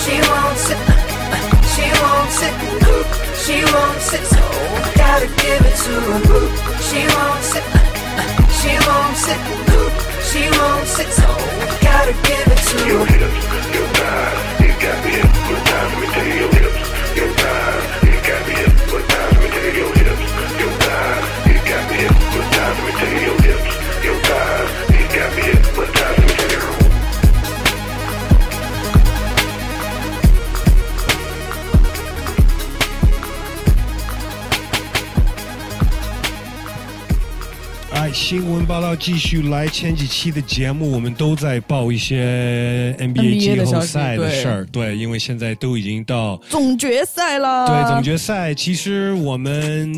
[0.00, 0.80] She won't sit,
[1.68, 2.54] she won't sit,
[3.44, 4.40] she won't sit, so
[4.96, 6.48] gotta give it to her.
[6.88, 7.64] She won't sit,
[8.56, 9.40] she won't sit,
[10.28, 11.28] she won't sit, so
[11.84, 12.88] gotta give it to her.
[12.88, 13.20] You hit
[13.74, 14.62] you bad.
[14.62, 16.54] You got me hypnotized, her.
[16.54, 16.57] 哎，
[38.68, 39.66] 报道继续来。
[39.66, 44.66] 前几期的节目，我们都在报一些 NBA 季后赛的事儿。
[44.66, 48.52] 对，因为现在都已经到总决赛了，对总决赛。
[48.52, 49.90] 其实我们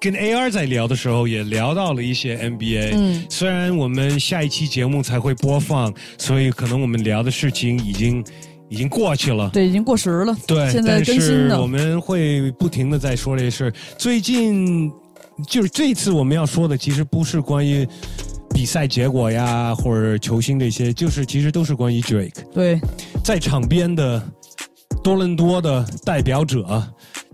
[0.00, 2.90] 跟 AR 在聊的时候，也聊到了一些 NBA。
[2.92, 8.22] 嗯虽然我们下一期节目才会播放，所以可能我们聊的事情已经
[8.68, 9.48] 已经过去了。
[9.50, 10.36] 对，已经过时了。
[10.46, 13.72] 对，现在但更新的是我们会不停的在说这些事儿。
[13.96, 14.92] 最近
[15.48, 17.86] 就是这次我们要说的，其实不是关于
[18.50, 22.80] 比赛结果呀，或者球星这些，就是其实都是关于 Drake 对，
[23.24, 24.22] 在场边的
[25.02, 26.82] 多伦多的代表者，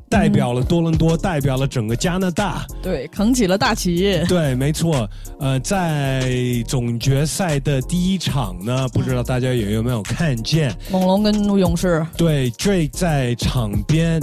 [0.09, 2.66] 代表了多伦多，代表了整个加拿大。
[2.82, 4.20] 对，扛起了大旗。
[4.26, 5.09] 对，没错。
[5.38, 6.32] 呃，在
[6.66, 10.74] 总决赛的第一场呢，不知道大家有有没有看见？
[10.90, 14.20] 猛龙跟勇士，对，Drake 在场边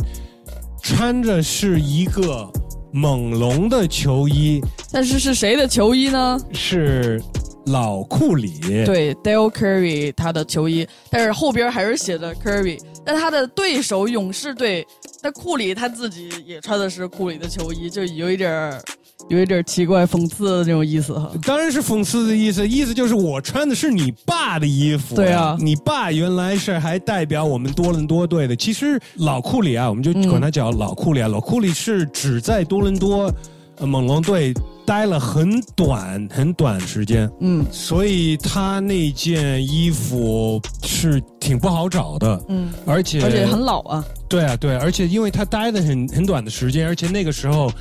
[0.81, 2.51] 穿着是一个
[2.97, 4.59] 猛龙的球衣，
[4.91, 6.39] 但是是谁的球衣呢？
[6.51, 7.21] 是
[7.67, 8.59] 老库里。
[8.85, 14.83] 对，Dale Curry 他的球衣，但是后边还是写的 Curry，但他的对手勇士队，
[15.21, 18.81] 那库里他自己也穿的是库里的球衣，就有一点儿
[19.29, 21.31] 有一点儿奇怪、讽刺的那种意思哈。
[21.43, 25.15] 当然是讽刺的意思，意思就是我穿的是你爸的衣服。
[25.15, 28.55] 对啊你爸原来是还代表我们多伦多队的。
[28.55, 31.27] 其实老库里啊，我们就管他叫老库里啊。
[31.27, 33.31] 老库里是只在多伦多、
[33.77, 34.53] 呃、猛龙队
[34.85, 42.41] 待了很短很短时间，嗯所以他那件衣服是挺不好找的。
[42.47, 44.05] 嗯，而且而且很老啊。
[44.29, 47.71] 对啊，对，而且因为他待的很很短的时间，而且那个时候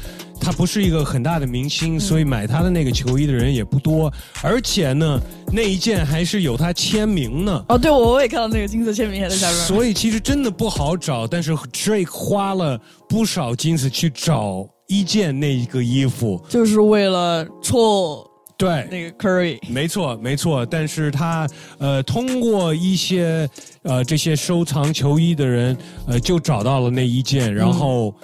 [0.41, 4.13] 他不是一个很大的明星，所以买他的那个球衣的人也不多，
[4.43, 5.21] 而且呢，
[5.53, 7.65] 那一件还是有他签名呢。
[7.69, 9.59] 哦，对，我我也看到那个金色签名还在下边。
[9.65, 18.25] 所以其实真的不好找，但是 Drake 花了不少金子去找一件那一个衣服，就是为了凑
[18.59, 19.59] 对，那个 Curry。
[19.69, 21.47] 没错，没错，但是他
[21.79, 23.49] 呃通过一些
[23.83, 25.77] 呃这些收藏球衣的人
[26.07, 28.15] 呃就找到了那一件，然后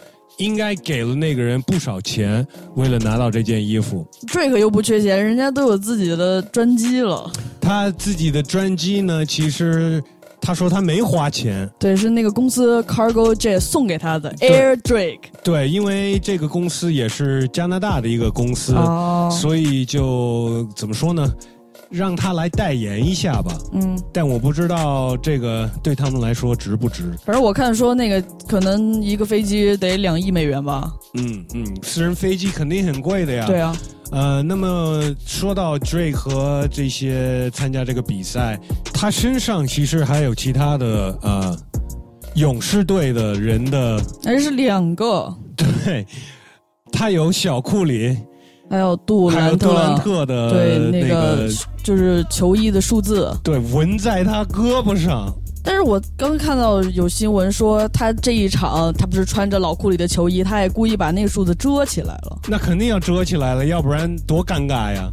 [0.42, 4.06] 应该给了那个人不少钱，为了拿到这件衣服。
[4.26, 7.30] Drake 又不缺钱，人家都有自己的专机了。
[7.60, 10.02] 他自己的专机呢，其实
[10.40, 15.20] 他说他没花钱，对，是那个公司 Cargo Jet 送给他的 Air Drake。
[15.44, 21.32] 对，因为这个公司也是加拿大的一个公司，哦所以就怎么说呢？
[21.92, 23.56] 让他来代言一下吧。
[23.72, 27.12] 嗯，但我不知道这个对他们来说值不值。
[27.24, 30.90] 反正我看说那个可能一个飞机得两亿美元吧。
[31.14, 33.46] 嗯嗯，私人飞机肯定很贵的呀。
[33.46, 33.76] 对啊，
[34.10, 38.58] 呃，那么说到 Drake 和这些参加这个比赛，
[38.94, 41.56] 他身上其实还有其他的呃
[42.36, 46.06] 勇士队的人的，还是两个， 对，
[46.90, 48.16] 他有小库里，
[48.72, 51.46] 还有杜还有兰特，杜兰特的对那个
[51.84, 55.30] 就是球衣的数字，对，纹在他胳膊上。
[55.62, 62.38] 但是我刚看到有新闻说，他这一场他不是穿着老库里的球衣，他也故意把那个数字遮起来了。
[62.48, 65.10] 那肯定要遮起来了，要不然多尴尬呀！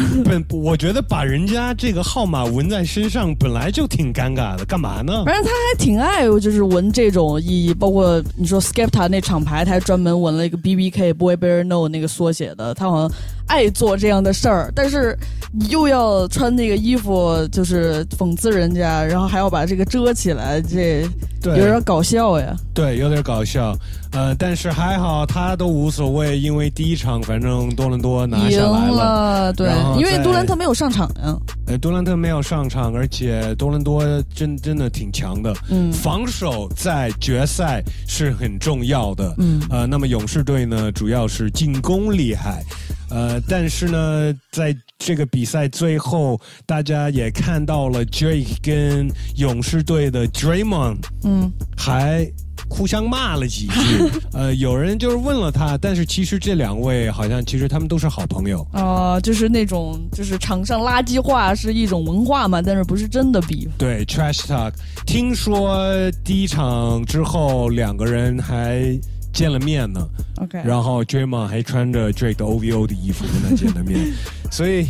[0.24, 5.24] 本我觉得把人家这个号码纹在身上本来就挺尴尬的，干嘛呢？
[5.24, 13.10] 反正他还挺爱就是纹这种意义，包括你说 Skepta 那厂牌，他还专门纹了一个 BBK Boy Better Know 那个缩写的，他好像
[13.46, 14.72] 爱做这样的事儿。
[14.74, 15.16] 但是
[15.52, 21.02] 你又要穿那个衣服，就是讽刺人家，然后还要把这个遮起来，这
[21.44, 22.56] 有点搞笑呀。
[22.72, 23.76] 对，有点搞笑。
[24.12, 31.34] 呃，但是还好他都无所谓，因为第一场反正多伦多拿下来了，对，因为杜兰特没有上场呀。
[31.66, 34.04] 呃，杜兰特没有上场，而且多伦多
[34.34, 42.62] 真真的挺强的，嗯，防守在决赛是很重要的，嗯，呃，那么勇士队呢，主要是进攻厉害，
[43.08, 52.30] 呃，但是呢，在这个比赛最后，大家也看到了 Drake 跟勇士队的 Draymond，嗯，还。
[52.68, 58.66] 互相骂了几句， 呃，有人就是问了他，但是其实这两位好像其实他们都是好朋友。
[58.72, 63.68] 啊，就是那种就是场上垃圾话是一种文化嘛，但是不是真的比。
[63.78, 64.72] 对 trash talk。
[65.06, 65.84] 听说
[66.24, 68.98] 第一场之后两个人还
[69.32, 70.00] 见了面呢
[70.40, 73.98] ，OK，然后 Draymond 还穿着 Drake 的 OVO 的衣服跟他见了面，
[74.50, 74.86] 所以。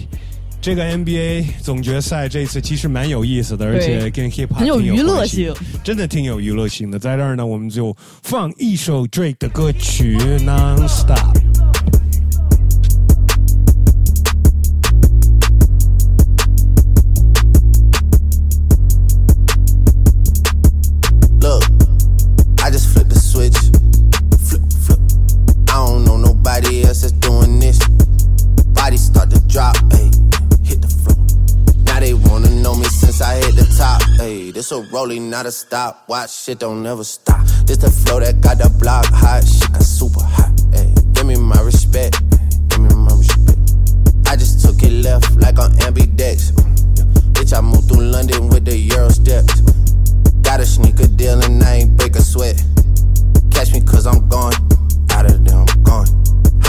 [0.63, 5.53] 这个 NBA 总决赛这次其实蛮有意思的，而且跟 hip hop 很有娱乐性，
[5.83, 7.01] 真的挺有娱乐性的。
[7.01, 11.37] 在这儿呢，我们就放一首 Drake 的歌曲《Non Stop》。
[34.63, 36.05] This a rolling, not a stop.
[36.09, 37.45] Watch shit don't never stop.
[37.67, 39.43] This the flow that got the block hot.
[39.43, 40.55] Shit got super hot.
[40.73, 42.23] Hey, give me my respect.
[42.69, 43.59] Give me my respect.
[44.31, 46.55] I just took it left like on ambidex.
[47.35, 49.63] Bitch, I moved through London with the Euro steps.
[50.47, 52.63] Got a sneaker deal and I ain't break a sweat.
[53.51, 54.55] Catch me cause I'm gone.
[55.11, 56.07] Out of there, I'm gone.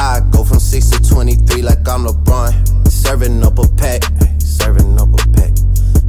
[0.03, 2.89] I go from 6 to 23 like I'm LeBron.
[2.89, 4.03] Serving up a pack
[4.63, 5.53] serving up a pack.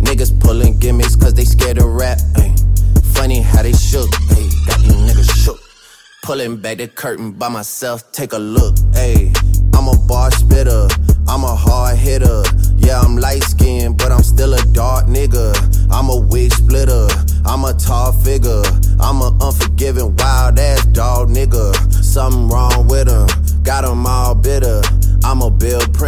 [0.07, 2.19] Niggas pulling gimmicks cause they scared to rap.
[2.37, 2.55] Ay.
[3.15, 4.49] Funny how they shook, ay.
[4.67, 5.61] got these niggas shook.
[6.23, 8.75] Pulling back the curtain by myself, take a look.
[8.95, 9.33] Ay.
[9.75, 10.87] I'm a bar spitter,
[11.27, 11.54] I'm a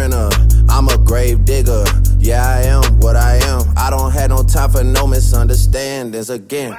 [0.09, 1.83] bill printer, I'm a grave digger.
[2.19, 3.73] Yeah, I am what I am.
[3.77, 6.77] I don't have no time for no misunderstandings again.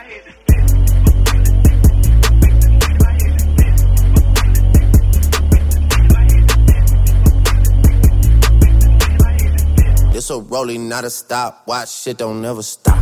[10.14, 11.66] It's a rolling, not a stop.
[11.66, 12.97] Watch shit don't never stop.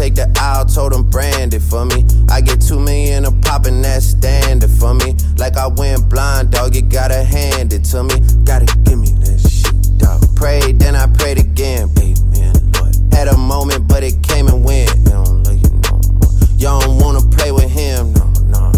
[0.00, 2.06] Take the aisle, told him brand it for me.
[2.30, 5.14] I get two million a pop and that's standard for me.
[5.36, 8.16] Like I went blind, dog, you gotta hand it to me.
[8.44, 10.24] Gotta give me that shit, dog.
[10.36, 12.96] Prayed, then I prayed again, amen, Lord.
[13.12, 14.88] Had a moment, but it came and went.
[15.04, 16.32] They don't love you no more.
[16.56, 18.72] Y'all don't wanna play with him, no, no.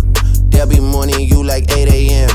[0.51, 2.31] They'll be morning you like 8 a.m.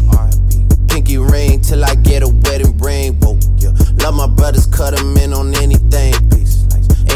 [0.87, 3.15] Pinky ring till I get a wedding ring.
[3.19, 3.73] Whoa, yeah.
[4.01, 6.36] Love my brothers, cut them in on anything.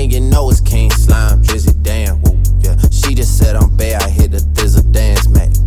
[0.08, 0.14] Peace.
[0.16, 2.18] You know it's King Slime, Drizzy, damn.
[2.22, 2.76] Whoa, yeah.
[2.90, 5.61] She just said I'm bad, I hit the thizzle dance, Mac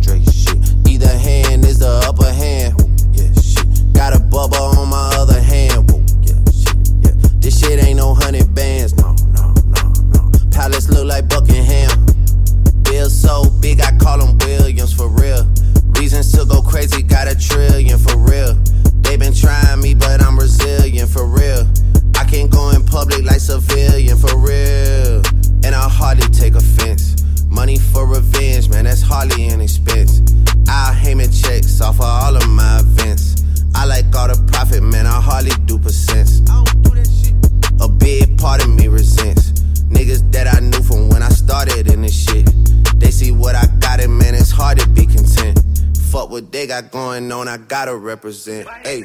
[46.41, 48.67] got going on, I gotta represent.
[48.83, 49.03] Hey.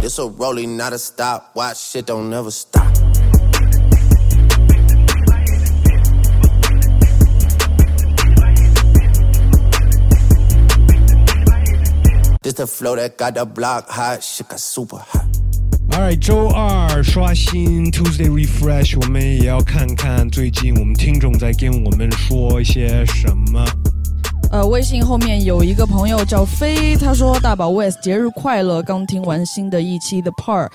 [0.00, 1.54] This a rolling, not a stop.
[1.54, 2.92] Watch shit don't never stop.
[12.42, 15.37] This the flow that got the block hot, shit got super hot.
[15.90, 23.64] Alright，周二刷新 Tuesday Refresh，我们也要看看最近我们听众在跟我们说一些什么。
[24.52, 28.82] 呃，微信后面有一个朋友叫飞，他说：“大宝 Wes，节日快乐！
[28.82, 30.68] 刚听完新的一期的 Part。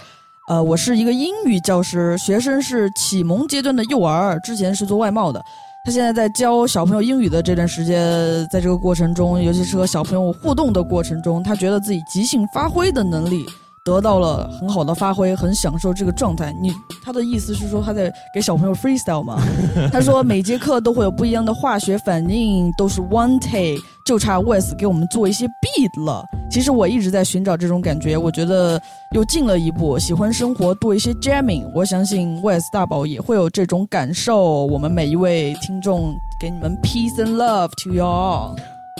[0.49, 5.41] 呃，我是一个英语教师，学生是启蒙阶段的幼儿，之前是做外贸的。
[5.85, 13.45] 他现在在教小朋友英语的这段时间，在这个过程中，尤其是和小朋友互动的过程中，他觉得自己即兴发挥的能力
[13.83, 16.53] 得到了很好的发挥，很享受这个状态。
[16.61, 16.71] 你
[17.03, 19.37] 他的意思是说他在给小朋友 freestyle 吗？
[19.91, 26.23] 他说每节课都会有不一样的化学反应，都是 one take，就差 Wes 给我们做一些 beat 了。
[26.49, 28.81] 其实我一直在寻找这种感觉，我觉得
[29.11, 31.69] 又进了一步，喜欢生活多一些 jamming。
[31.73, 34.65] 我相信 Wes 大宝也会有这种感受。
[34.67, 38.55] 我们每一位听众给你们 peace and love to you all。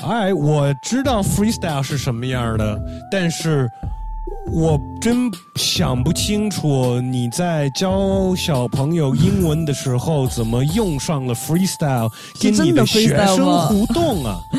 [0.06, 2.78] 哎，我知道 freestyle 是什么样的，
[3.10, 3.70] 但是
[4.52, 14.40] 我真想不清楚你在教小朋友英文的时候怎么用上了 freestyle 跟你真的学生互动啊。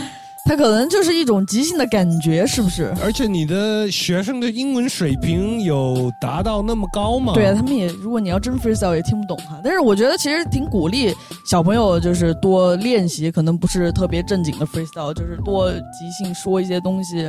[0.46, 2.94] 他可能就是一种即兴的感觉，是不是？
[3.02, 7.32] 而且你的学生的英文水平有达到那么高吗？
[7.32, 9.58] 对啊，他们也，如果你要真 freestyle 也听不懂哈。
[9.64, 11.14] 但是我觉得其实挺鼓励
[11.46, 17.26] 小朋友就是多练习，可能不是特别正经的 freestyle，就是多即兴说一些东西，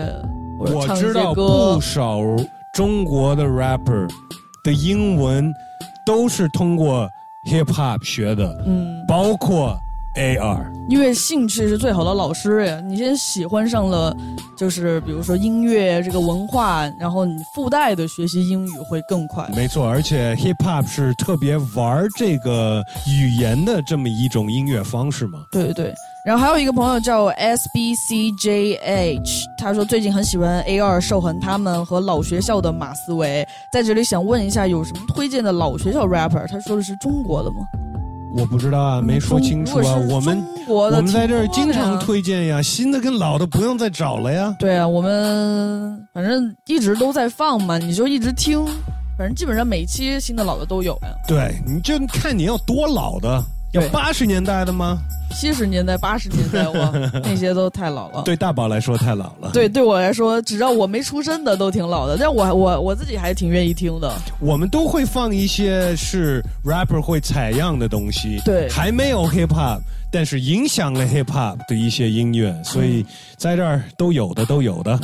[0.60, 1.80] 我知道不。
[1.82, 2.20] 少
[2.74, 4.10] 中国的 rapper
[4.64, 5.53] 的英文
[6.06, 7.10] 都是通过
[7.49, 9.78] hip hop 学的，嗯，包括
[10.18, 10.66] AR。
[10.89, 12.80] 因为兴趣是最好的老师呀。
[12.82, 14.16] 你先喜欢上了，
[14.58, 19.49] 就是比如说音乐这个文化，然后你附带的学习英语会更快。
[19.56, 25.39] 没错，而且 hip hop 是特别玩这个语言的这么一种音乐方式嘛。
[25.51, 25.93] 对对对，
[26.26, 28.80] 然后还有一个朋友叫 SBCJH，
[29.60, 36.48] 他说最近很喜欢 A 二寿恒他们和老学校的马思唯，在这里想问一下有什么推荐的老学校 rapper？
[36.48, 37.58] 他说的是中国的吗？
[38.36, 39.96] 我不知道啊，没说清楚啊。
[40.10, 44.56] 我们我们在这儿经常推荐呀，新的跟老的不用再找了呀。
[44.58, 48.66] 对啊，我们反正一直都在放嘛，你就一直听，
[49.16, 51.10] 反正基本上每期新的老的都有呀。
[51.28, 53.44] 对，你就看你要多老的，
[53.76, 54.98] 要对八十年代的吗？
[55.32, 56.76] 七十年代、八十年代，我，
[57.22, 58.22] 那些都太老了。
[58.24, 59.50] 对大宝来说太老了。
[59.52, 64.12] 对，对我来说，只要我没出生的都挺老的，但我我我自己还挺愿意听的。
[64.40, 73.06] 我们都会放一些是 rapper 会采样的东西，对还没有 hip hop，但是影响了 hip hop 的一些音乐，所以
[73.36, 74.98] 在这儿都有的都有的。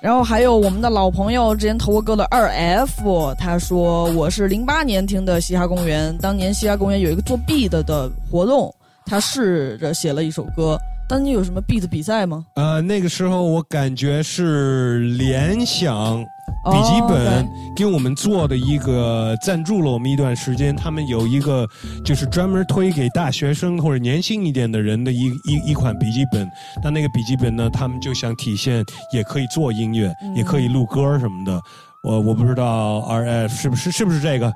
[0.00, 8.72] 然后还有我们的老朋友，之前投过歌的二 F，他说我是零八年听的嘻哈公园，当年嘻哈公园有一个做 beat 的活动，
[9.04, 10.78] 他试着写了一首歌。
[11.08, 12.46] 当年有什么 beat 比赛吗？
[12.54, 16.24] 呃，那个时候我感觉是联想
[16.70, 21.68] 笔记本哦给我们做的一个赞助了我们一段时间，他们有一个
[22.04, 26.50] 就是专门推给大学生或者年轻一点的人的一一一款笔记本。
[26.82, 31.60] 那那个笔记本呢，他们就想体现也可以做音乐，嗯也可以录歌什么的。
[32.02, 34.52] 我我不知道 R F 是不是是不是这个？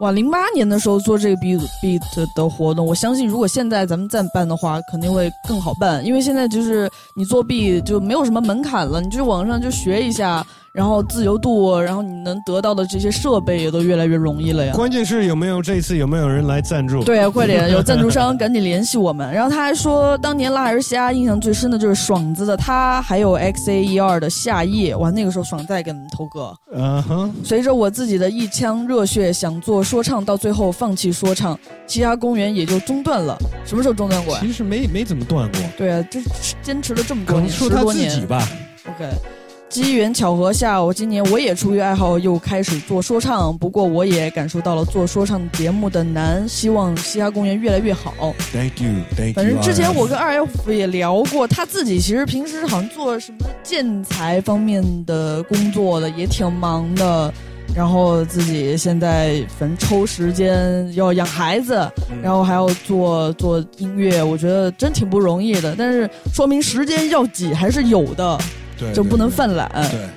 [0.00, 10.44] 哇，零八年的时候做这个 beat beat 的活动，我相信如果现在咱们再办的话，肯定会更好办，因为现在就是你做 beat 就没有什么门槛了，你就是网上就学一下，
[10.74, 14.74] 然后自由度，然后你能得到的这些设备也都越来越容易了呀。
[14.74, 17.04] 关键是有没有这次有没有人来赞助？
[17.04, 19.32] 对啊，快点，有 赞助商赶紧联系我们。
[19.32, 24.96] 然后他还说，当年拉尔西亚印象最深的就是爽子的他，还有 X A E 二的夏夜。
[24.96, 26.52] 哇，那个时候爽在给我们投歌。
[26.74, 31.56] 嗯哼，随着我自己的一腔热血，想做说唱，到最后放弃说唱，
[31.86, 33.38] 其他公园也就中断了。
[33.64, 34.40] 什么时候中断过呀？
[34.42, 36.20] 其实没没怎么断过，对啊，这
[36.62, 38.10] 坚持了这么多年，说他十多年。
[38.10, 38.48] 自己吧。
[38.88, 39.08] OK，
[39.68, 48.12] 机缘巧合下，我今年我也出于爱好又开始做说唱，不过我也感受到了做说唱节目的难，希望嘻哈公园越来越好。
[48.52, 49.34] Thank you, thank you.
[49.34, 57.32] 反正之前我跟二 F 也聊过，他自己其实平时好像做什么建材方面的工作的，也挺忙的。
[57.74, 61.74] 然后自己现在反正抽时间要养孩子，
[62.12, 65.74] 嗯然后还要做做音乐，我觉得真挺不容易的。
[65.76, 68.38] 但是说明时间要挤还是有的，
[68.78, 69.68] 对就不能犯懒。
[69.90, 70.08] 对，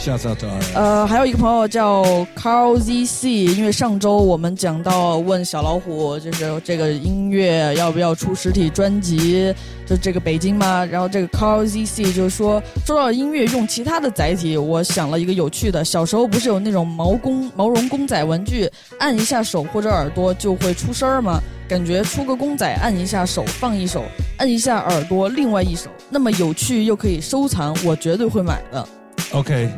[0.00, 2.02] 下次到呃，还有一个朋友叫
[2.34, 9.54] Carl ZC，因为上周我们讲到问小老虎，就是这个音乐要不要出实体专辑，
[9.86, 10.86] 就这个北京嘛。
[10.86, 21.38] 然后这个 Carl ZC 就说，说到音乐用其他的载体，我想了一个有趣的，小时候不是有那种毛公毛绒公仔玩具，按一下手或者耳朵就会出声儿吗？
[21.68, 24.02] 感觉出个公仔，按一下手放一首，
[24.38, 28.88] 按一下耳朵另外一首，那么有趣又可以收藏，我绝对会买的。
[29.32, 29.70] OK，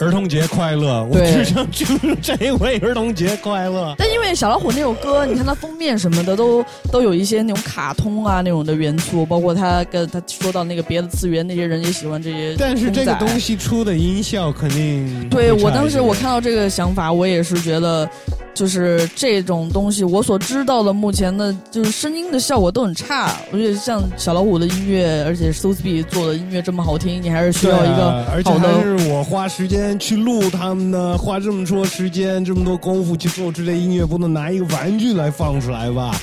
[0.00, 1.04] 儿童节快乐！
[1.04, 1.84] 我只想祝
[2.22, 3.94] 这位儿童节快乐。
[3.98, 12.56] 但因为小老虎那首歌，你看它封面什么的都都有一些那种卡通啊那种的元素，包括他跟他说到那个别的次元那些人也喜欢这些。
[12.58, 13.28] 但是这个东。
[13.38, 18.06] 西出的音效肯定对我当时我看到这个想法，我也是觉得，
[18.52, 23.34] 就是这种东西，我所知道的目前的，就是声音的效果都很差。
[23.50, 28.68] 我觉得像小老虎的音乐，而且 So Speed 做的音乐这么好听，你还是需要一对个啊而且好的。
[28.68, 36.14] 还是我花时间去录他们呢，花这么多时间、这么多功夫去做这类音乐，不能拿一个玩具来放出来吧？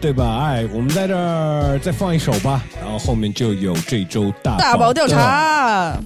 [0.00, 0.48] 对吧？
[0.48, 5.98] 哎，我们在这儿再放一首吧，然后后面就有这周大大宝调查。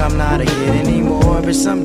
[0.00, 1.42] I'm not a kid anymore.
[1.42, 1.84] But some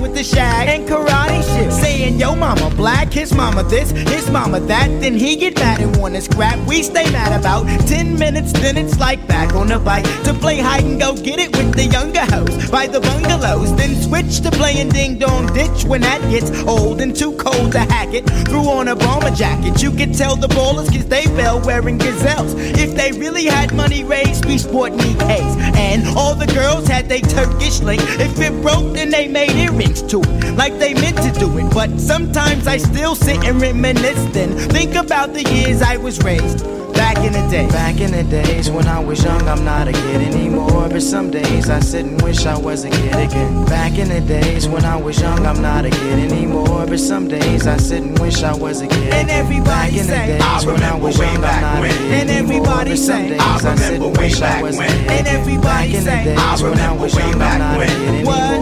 [0.00, 1.72] with the shag and karate shit.
[1.72, 4.88] Saying, yo, mama black, his mama this, his mama that.
[5.00, 6.58] Then he get mad and wanna scrap.
[6.66, 10.58] We stay mad about 10 minutes, then it's like back on the bike to play
[10.58, 13.74] hide and go get it with the younger hoes by the bungalows.
[13.76, 17.80] Then switch to playing ding dong ditch when that gets old and too cold to
[17.80, 18.28] hack it.
[18.48, 19.82] Threw on a bomber jacket.
[19.82, 22.54] You could tell the ballers cause they fell wearing gazelles.
[22.56, 25.16] If they really had money raised, we sport knee.
[25.22, 28.02] And all the girls had they Turkish link.
[28.20, 30.56] If it broke, then they made earrings to it.
[30.56, 31.72] Like they meant to do it.
[31.74, 34.56] But sometimes I still sit and reminisce then.
[34.70, 36.64] Think about the years I was raised.
[36.92, 37.66] Back in the day.
[37.68, 40.88] Back in the days when I was young, I'm not a kid anymore.
[40.90, 43.64] But some days I sit and wish I was a kid again.
[43.64, 46.84] Back in the days when I was young, I'm not a kid anymore.
[46.86, 49.12] But some days I sit and wish I was a kid.
[49.14, 51.62] And everybody Back in the days I when I remember was way young, I'm back
[51.62, 51.90] not a when.
[51.92, 52.56] kid And anymore.
[52.60, 54.76] everybody But some say, days I I sit remember and way wish I back was
[54.76, 54.88] a when.
[54.90, 55.10] kid.
[55.10, 57.58] And everybody Back in the days I when I remember was way young, I'm back
[57.58, 57.88] not a when.
[57.88, 58.32] kid anymore.
[58.34, 58.60] What?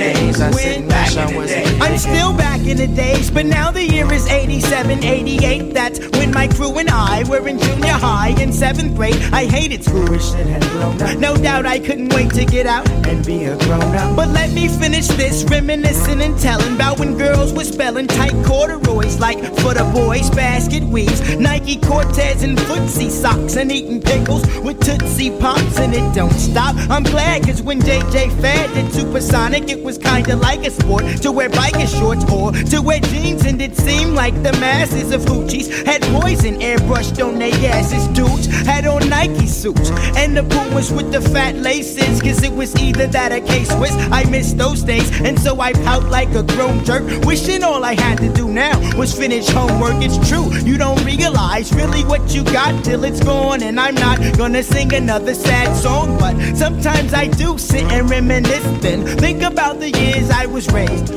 [0.00, 0.80] Days I sit when?
[0.82, 1.70] and Back wish I was a days.
[1.70, 5.74] kid I'm still back in the days, but now the year is 87, 88.
[5.74, 9.16] That's when my crew and I were in junior high in seventh grade.
[9.32, 10.06] I hated school.
[10.18, 11.18] Shit had blown up.
[11.18, 12.88] No doubt I couldn't wait to get out.
[13.06, 14.16] and be a grown up.
[14.16, 19.18] But let me finish this, reminiscing and telling about when girls were spelling tight corduroys
[19.20, 24.80] like for the boys, basket weaves, Nike Cortez and footsie socks, and eating pickles with
[24.80, 26.74] Tootsie Pops, and it don't stop.
[26.90, 31.32] I'm glad, cause when JJ Fad did Supersonic, it was kinda like a sport to
[31.32, 35.68] wear biker shorts or to wear jeans, and it seemed like the masses of hoochies
[35.86, 38.06] had poison airbrushed on their asses.
[38.08, 42.74] Dudes had on Nike suits, and the Pumas with the fat laces, cause it was
[42.76, 43.94] either that or K Swiss.
[44.10, 47.94] I miss those days, and so I pout like a grown jerk, wishing all I
[47.94, 50.02] had to do now was finish homework.
[50.02, 54.18] It's true, you don't realize really what you got till it's gone, and I'm not
[54.36, 58.64] gonna sing another sad song, but sometimes I do sit and reminisce.
[58.80, 61.08] Then think about the years I was raised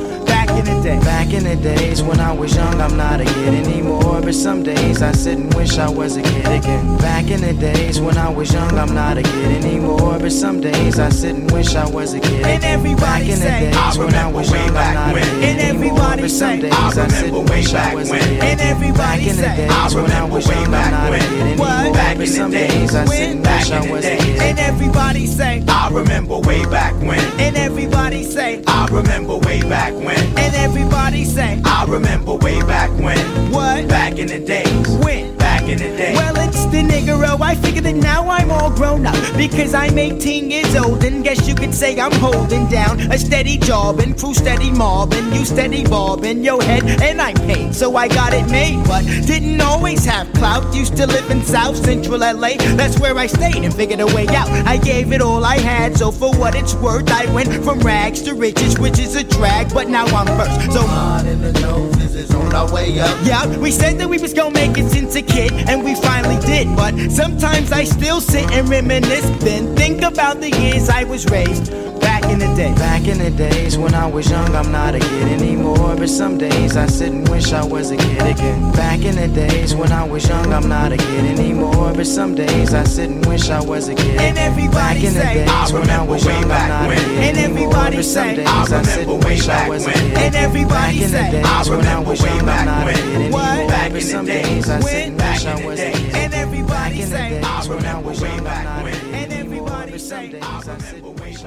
[0.58, 0.98] in the day.
[1.00, 4.20] Back in the days when I was young, I'm not a kid anymore.
[4.20, 6.96] But some days I sit and wish I was a kid again.
[6.98, 10.18] Back in the days when I was young, I'm not a kid anymore.
[10.18, 13.28] But some days I sit and wish I was a kid And everybody Back in
[13.28, 15.22] the say, days I when I was young, I'm back not a when.
[15.24, 15.76] kid And anymore.
[15.76, 18.20] everybody But some say, days I I sit and wish I back was a when.
[18.22, 20.70] kid And everybody Back in the say, days I when I was way young, I'm
[20.70, 21.20] back not a when.
[21.20, 21.92] kid anymore.
[21.94, 25.64] Back But some days I sit and wish I was a kid And everybody say,
[25.68, 27.20] I remember way back when.
[27.40, 30.18] and everybody say, I remember way back when.
[30.44, 33.18] And everybody say, I remember way back when.
[33.50, 33.88] what?
[33.88, 34.88] Back in the days.
[34.98, 35.43] When?
[35.64, 36.16] Back in the days.
[36.16, 39.98] Well, it's the nigga, Oh, I figure that now I'm all grown up because I'm
[39.98, 44.16] 18 years old and guess you could say I'm holding down a steady job and
[44.16, 48.32] crew steady mobbing, you steady bob in your head and I'm paid, so I got
[48.32, 50.72] it made, but didn't always have clout.
[50.72, 54.28] Used to live in South Central LA, that's where I stayed and figured a way
[54.28, 54.48] out.
[54.68, 58.22] I gave it all I had, so for what it's worth, I went from rags
[58.22, 60.72] to riches, which is a drag, but now I'm first.
[60.72, 63.18] So Hard in the nose is on our way up.
[63.24, 66.38] yeah, we said that we was gonna make it since a kid, and we finally
[66.46, 66.74] did.
[66.76, 71.70] But sometimes I still sit and reminisce, then think about the years I was raised
[72.00, 72.72] back in the day.
[72.74, 75.94] Back in the days when I was young, I'm not a kid anymore.
[75.96, 78.72] But some days I sit and wish I was a kid again.
[78.72, 81.92] Back in the days when I was young, I'm not a kid anymore.
[81.94, 84.20] But some days I sit and wish I was a kid.
[84.20, 86.68] And everybody Back in the say, days I when I was way young, I'm back
[86.68, 86.98] not when.
[86.98, 87.56] a kid And anymore.
[87.74, 89.82] everybody But some say, days I I sit remember and way wish I back was
[89.84, 89.94] a when.
[89.96, 90.18] kid.
[90.18, 92.82] And everybody Back in the days I when I was way young, I'm back not
[92.82, 92.96] a when.
[92.96, 93.68] kid What?
[93.68, 95.43] Back in the days I sit and wish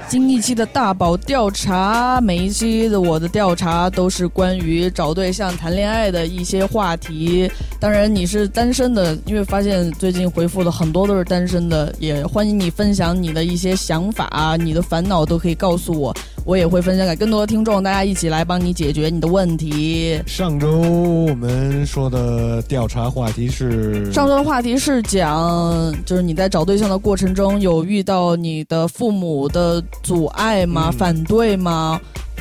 [0.07, 7.49] 今一期的大宝调查每一期的我的调查都是关于找对象谈恋爱的一些话题。
[7.79, 16.15] 当然你是单身的因为发现最近回复的很多都是单身的也欢迎你分享你的一些想法你的烦恼都可以告诉我。
[16.47, 20.17] 我也会分享给更多的听众，大家一起来帮你解决你的问题。
[20.25, 30.87] 上周我们说的调查话题是上周的话题是讲，就是你在找对象的过程中有遇到你的父母的阻碍吗？
[30.89, 31.99] 嗯反对吗？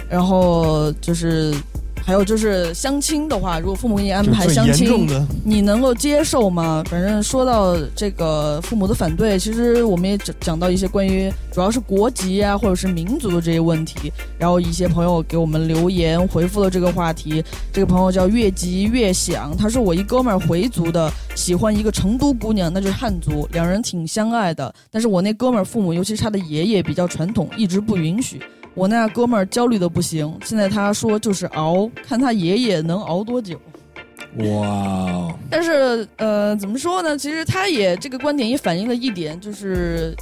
[0.09, 1.53] 然后就是，
[2.07, 5.09] 还有就是相亲的话，如果父母给你安排相亲，
[5.45, 6.85] 你能够接受吗？
[6.89, 14.13] 反正说到这个父母的反对，其实我们也讲讲到一些关于主要是国籍啊或者是民族的这些问题。
[14.39, 17.43] 然后一些朋友给我们留言回复了这个话题。
[17.73, 24.73] 这个朋友叫越急越想，他是我一哥们儿回族的，喜欢一个成都姑娘，那就是汉族，两人挺相爱的。
[24.93, 28.41] 但是我那哥们儿父母，尤其是他的爷爷比较传统，一直不允许。
[28.77, 33.59] 我那哥们儿焦虑的不行，现在他说就是熬，看他爷爷能熬多久。
[34.37, 37.17] 哇哦，但是呃，怎么说呢？
[37.17, 40.15] 其实他也这个观点也反映了一点，就是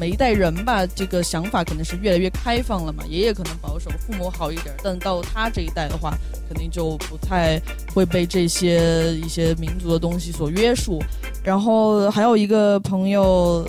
[0.00, 3.04] 每一代人吧，这个想法肯定是越来越开放了嘛。
[3.08, 6.12] 爷爷可能保守，父母好一点，但到他这一代的话，
[6.48, 7.60] 肯定就不太
[7.94, 11.00] 会被这些一些民族的东西所约束。
[11.44, 13.64] 然后还有一个朋友，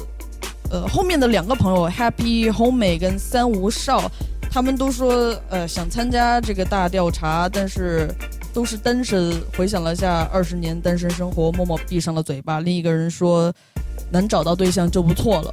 [0.73, 4.11] 呃，后面的两个朋友 Happy Home 跟三无少，
[4.49, 8.09] 他们都说呃想参加这个大调查，但是
[8.51, 9.39] 都是单身。
[9.55, 12.59] 回想了下二十年单身生活，默默闭上了嘴巴。
[12.59, 13.53] 另一个人说，
[14.11, 15.51] 能找到对象就不错了。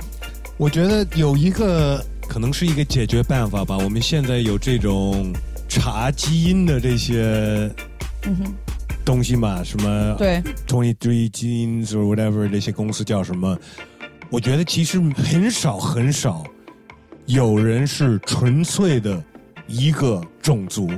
[0.56, 3.76] 我觉得有一个可能是一个解决办法吧。
[3.76, 5.30] 我们现在有这种
[5.68, 7.70] 查基因的这些
[8.22, 8.54] 嗯哼，
[9.04, 13.58] 东西嘛，什么对，Twenty Three Genes or whatever 这些公司叫什么？
[14.30, 16.44] 我觉得其实很少很少
[17.26, 19.22] 有人是纯粹的
[19.66, 20.90] 一个种族，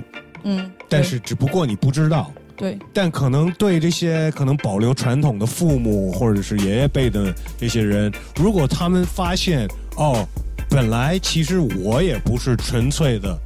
[0.45, 2.31] 嗯，但是只不过你不知道。
[2.55, 9.67] 对，但可能对这些可能保留传统的父母或者是爷爷辈的这些人，如果他们发现
[9.97, 10.25] 哦，
[10.69, 13.37] 本来其实我也不是纯粹的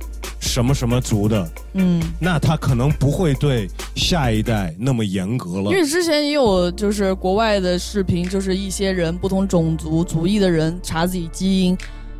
[0.47, 5.73] 什么什么族的，嗯，那他可能不会对下一代那么严格了因。
[5.73, 11.77] 为之前也有就是国外的视频，就是一些人不同种族族裔的人查自己基因，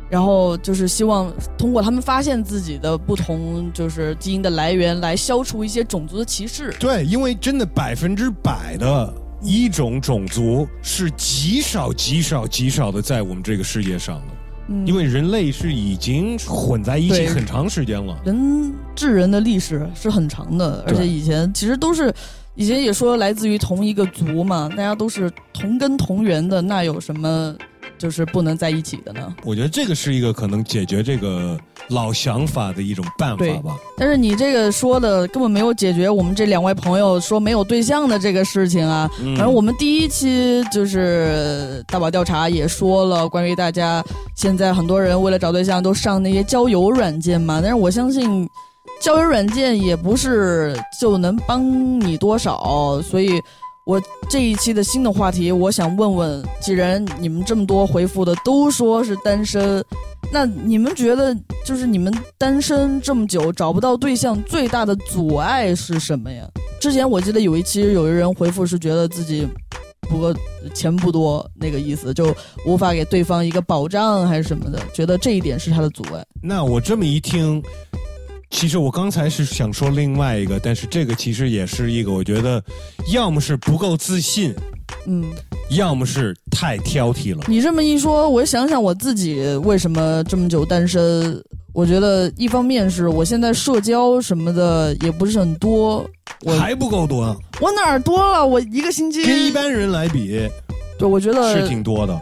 [0.09, 6.71] 然后就是希望通过他们发现自己的不同就是基因的来源，来消除一些种族的歧视。
[6.79, 14.33] 对，因为真的百分之百的一种种族是极少、极少、极少的在我们这个世界上的，
[14.67, 18.17] 嗯因为人类是已经混在一起很长时间了。
[18.25, 22.13] 人智人的历史是很长的，而且以前其实都是，
[22.55, 27.55] 以前也说来自于同一个族嘛，大家都是同根同源的，那有什么
[27.97, 29.35] 就是不能在一起的呢？
[29.43, 31.57] 我觉得这个是一个可能解决这个
[31.89, 33.77] 老想法的一种办法吧。
[33.97, 39.09] 但是你这个说的根本没有解决我们这两位朋友说没有对象的这个事情啊。
[39.21, 44.03] 嗯反正我们第一期就是大宝调查也说了，关于大家
[44.35, 48.49] 现在很多人为了找对象都上那些交友软件嘛，但是我相信
[49.01, 53.41] 交友软件也不是就能帮你多少，所以。
[53.85, 59.81] 我这一期的新的话题，我想问问，既然你们这么多回复的都说是单身，
[60.31, 66.45] 那你们觉得就是你们单身这么久找不到对象，最大的阻碍是什么呀？
[66.79, 69.47] 之前我记得有一期有一人回复是觉得自己
[70.01, 70.35] 不过
[70.73, 76.23] 钱不多那个意思，就无法给对方一个保障还是什么的，觉得这一点是他的阻碍。
[76.41, 77.63] 那我这么一听，
[78.49, 82.63] 其实我刚才是想说另外一个，但是这个其实也是一个，我觉得
[83.11, 84.53] 要么是不够自信，
[85.07, 85.23] 嗯，
[85.71, 87.43] 要么是太挑剔了。
[87.47, 91.41] 你这么一说，我想想我自己为什么这么久单身。
[91.73, 96.03] 我觉得一方面是我现在社交什么的也不是很多，
[96.43, 98.43] 我还不够多，我哪儿多了？
[98.43, 100.49] 我一个星期跟一般人来比，
[100.97, 102.19] 对，我觉得是挺多的。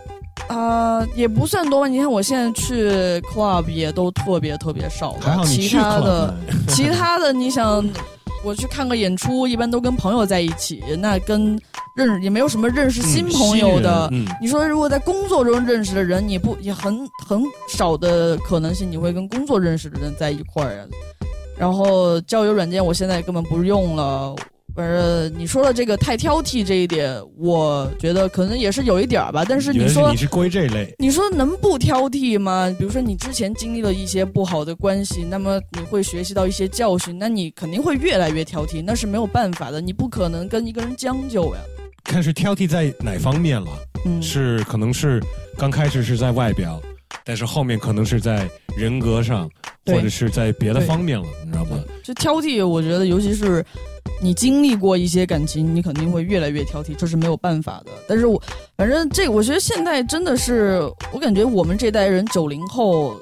[0.48, 1.88] 啊、也不算多吧。
[1.88, 7.90] 你看我现在去 club 也都特别特别少还好了，其你去他的其他的，你想
[8.46, 11.60] 我去看个演出，一般都跟朋友在一起，那跟
[11.96, 14.08] 认识也没有什么认识新朋友的。
[14.12, 20.86] 嗯嗯你说如果在工作中认识的人，你不也很很少的可能性你会跟工作认识的人在一块儿啊？
[21.58, 24.36] 然后交友软件我现在根本不用了。
[24.76, 29.46] 反正你说的这个太挑剔这一点，我觉得可能也是有一点儿吧。
[29.48, 32.74] 但是你说你是归这类，你说能不挑剔吗？
[32.78, 41.62] 比如说你之前经历了一些不好的关系，那么你会学习到一些教训，那你肯定会越来越挑剔，那是没有办法的，你不可能跟一个人将就呀。
[42.04, 43.68] 看是挑剔在哪方面了。
[44.06, 45.20] 嗯是可能是
[45.58, 46.80] 刚开始是在外表，
[47.24, 48.48] 但是后面可能是在
[48.78, 49.50] 人格上，
[49.86, 51.80] 或者是在别的方面了，你知道吗？
[52.04, 53.66] 这挑剔，我觉得尤其是
[54.22, 57.92] 你经历过一些感情，你肯定会越来越挑剔，这是没有办法的。
[58.08, 58.42] 但是我
[58.78, 63.16] 反正这，我觉得现在真的是，我感觉我们这代人九零后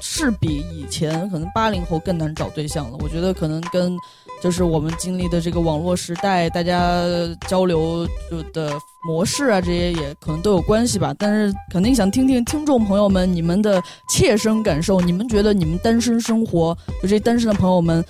[0.00, 2.96] 是比以前可能八零后更难找对象了。
[3.00, 3.96] 我觉得可能跟
[4.42, 7.02] 就是我们经历的这个网络时代，大家
[7.48, 8.72] 交流就的
[9.06, 11.14] 模式啊，这些也可能都有关系吧。
[11.18, 18.04] 但是肯定想听听听众朋友们你们的切身感受，你们觉得你们单身生活，就这单身的朋友们。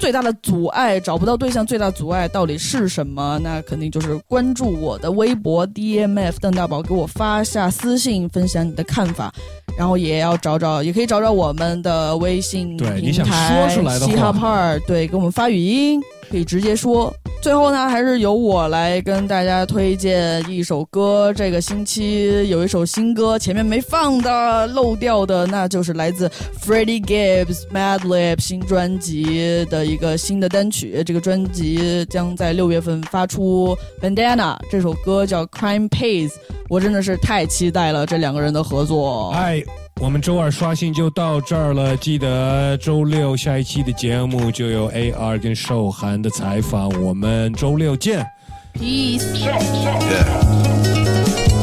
[0.00, 3.38] 最大的阻碍找不到对象，最大阻碍到底是什么？
[3.42, 9.30] 那肯定就是关注我的微博 DMF 邓大宝，给我发下私信，分享你的看法。
[9.76, 17.12] 然后也要找找，也可以找找我们的微信对你想平台说出来的话嘻哈派儿，对，给我们发语音，可以直接说。
[17.42, 21.32] 最后呢，还是由我来跟大家推荐一首歌。
[21.34, 26.30] 这个星期有一首新歌，前面没放的、漏掉的，那就是来自
[26.62, 31.02] Freddie Gibbs Madlib 新专辑的一个新的单曲。
[31.02, 33.74] 这个专辑将在六月份发出。
[34.02, 36.30] Bandana 这首歌叫 Crime Pays，
[36.68, 39.30] 我真的是太期待了这两个人的合作。
[39.30, 39.62] 哎，
[40.00, 48.26] 我们周二刷新就到这儿了，记得周六下一期的节目就有 AR 跟寿涵的采访，我们周六见。
[48.72, 49.22] Peace。
[49.34, 49.60] Yeah.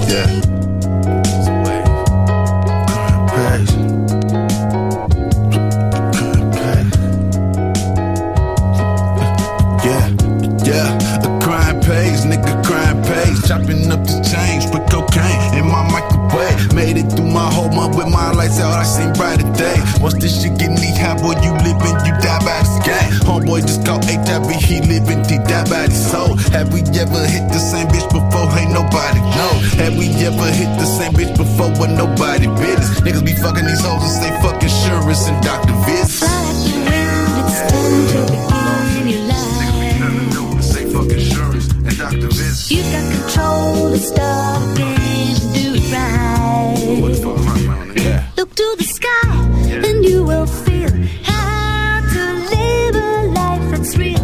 [0.07, 0.56] Yeah.
[20.27, 23.11] This shit get knee high, boy, you living, you die by this game.
[23.23, 26.35] Homeboy just called HIV, he living, he died by his soul.
[26.51, 28.51] Have we ever hit the same bitch before?
[28.59, 29.53] Ain't nobody know.
[29.79, 31.71] Have we ever hit the same bitch before?
[31.79, 32.99] When nobody business.
[33.01, 36.19] Niggas be fucking these hoes and say fuck insurance and doctor visits.
[40.59, 42.71] Say fuck insurance and doctor visits.
[42.71, 46.75] You got control to stop and do it right.
[48.37, 50.89] Look to the sky and you will feel
[51.23, 52.23] how to
[52.53, 54.17] live a life that's real.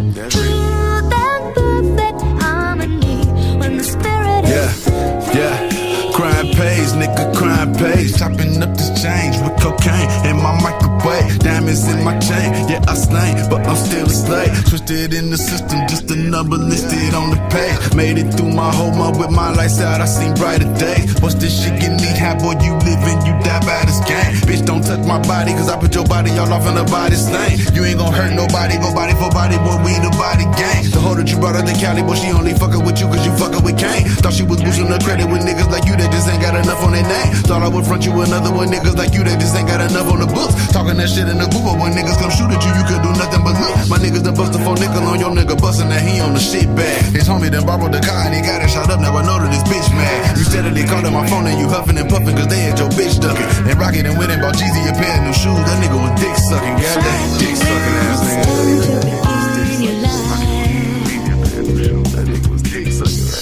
[1.56, 3.26] Perfect harmony
[3.60, 4.88] when the spirit Yeah, is
[5.36, 5.70] yeah.
[6.14, 8.18] Crime pays, nigga, crime pays.
[8.18, 11.40] Chopping up this change with cocaine in my microwave.
[11.40, 13.63] Diamonds in my chain, yeah, I slain, but
[13.94, 14.54] still a slave.
[14.70, 17.78] Twisted in the system, just a number listed on the page.
[17.94, 21.14] Made it through my whole month with my lights out, I seen brighter days.
[21.22, 24.34] Once this shit get knee high, boy, you living, you die by this game.
[24.50, 27.16] Bitch, don't touch my body, cause I put your body all off in the body
[27.16, 27.62] stain.
[27.76, 30.90] You ain't gon' hurt nobody, go body for body, boy, we the body gang.
[30.90, 33.22] The hoe that you brought up to Cali, boy, she only fucking with you cause
[33.26, 34.10] you fucking with Kane.
[34.26, 36.82] Thought she was boosting the credit with niggas like you that just ain't got enough
[36.82, 37.30] on their name.
[37.46, 40.10] Thought I would front you another one, niggas like you that just ain't got enough
[40.10, 40.58] on the books.
[40.74, 43.06] Talking that shit in the group, but when niggas come shoot at you, you could
[43.06, 43.83] do nothing but look.
[43.90, 46.40] My niggas done bust a four nickel on your nigga bustin' that he on the
[46.40, 47.04] shit bag.
[47.12, 49.00] His homie done borrowed the car and he got it shot up.
[49.00, 50.38] Now I know that this bitch mad.
[50.38, 52.90] You steadily called up my phone and you huffin' and puffin' cause they had your
[52.96, 53.44] bitch duckin'.
[53.68, 55.60] And Rocket and went and bought Jeezy a pair of new shoes.
[55.68, 58.44] That nigga was dick suckin', goddamn dick suckin' ass nigga.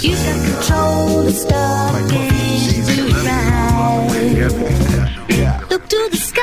[0.02, 5.70] You got control the stuff and do it right.
[5.70, 6.41] Look to the sky.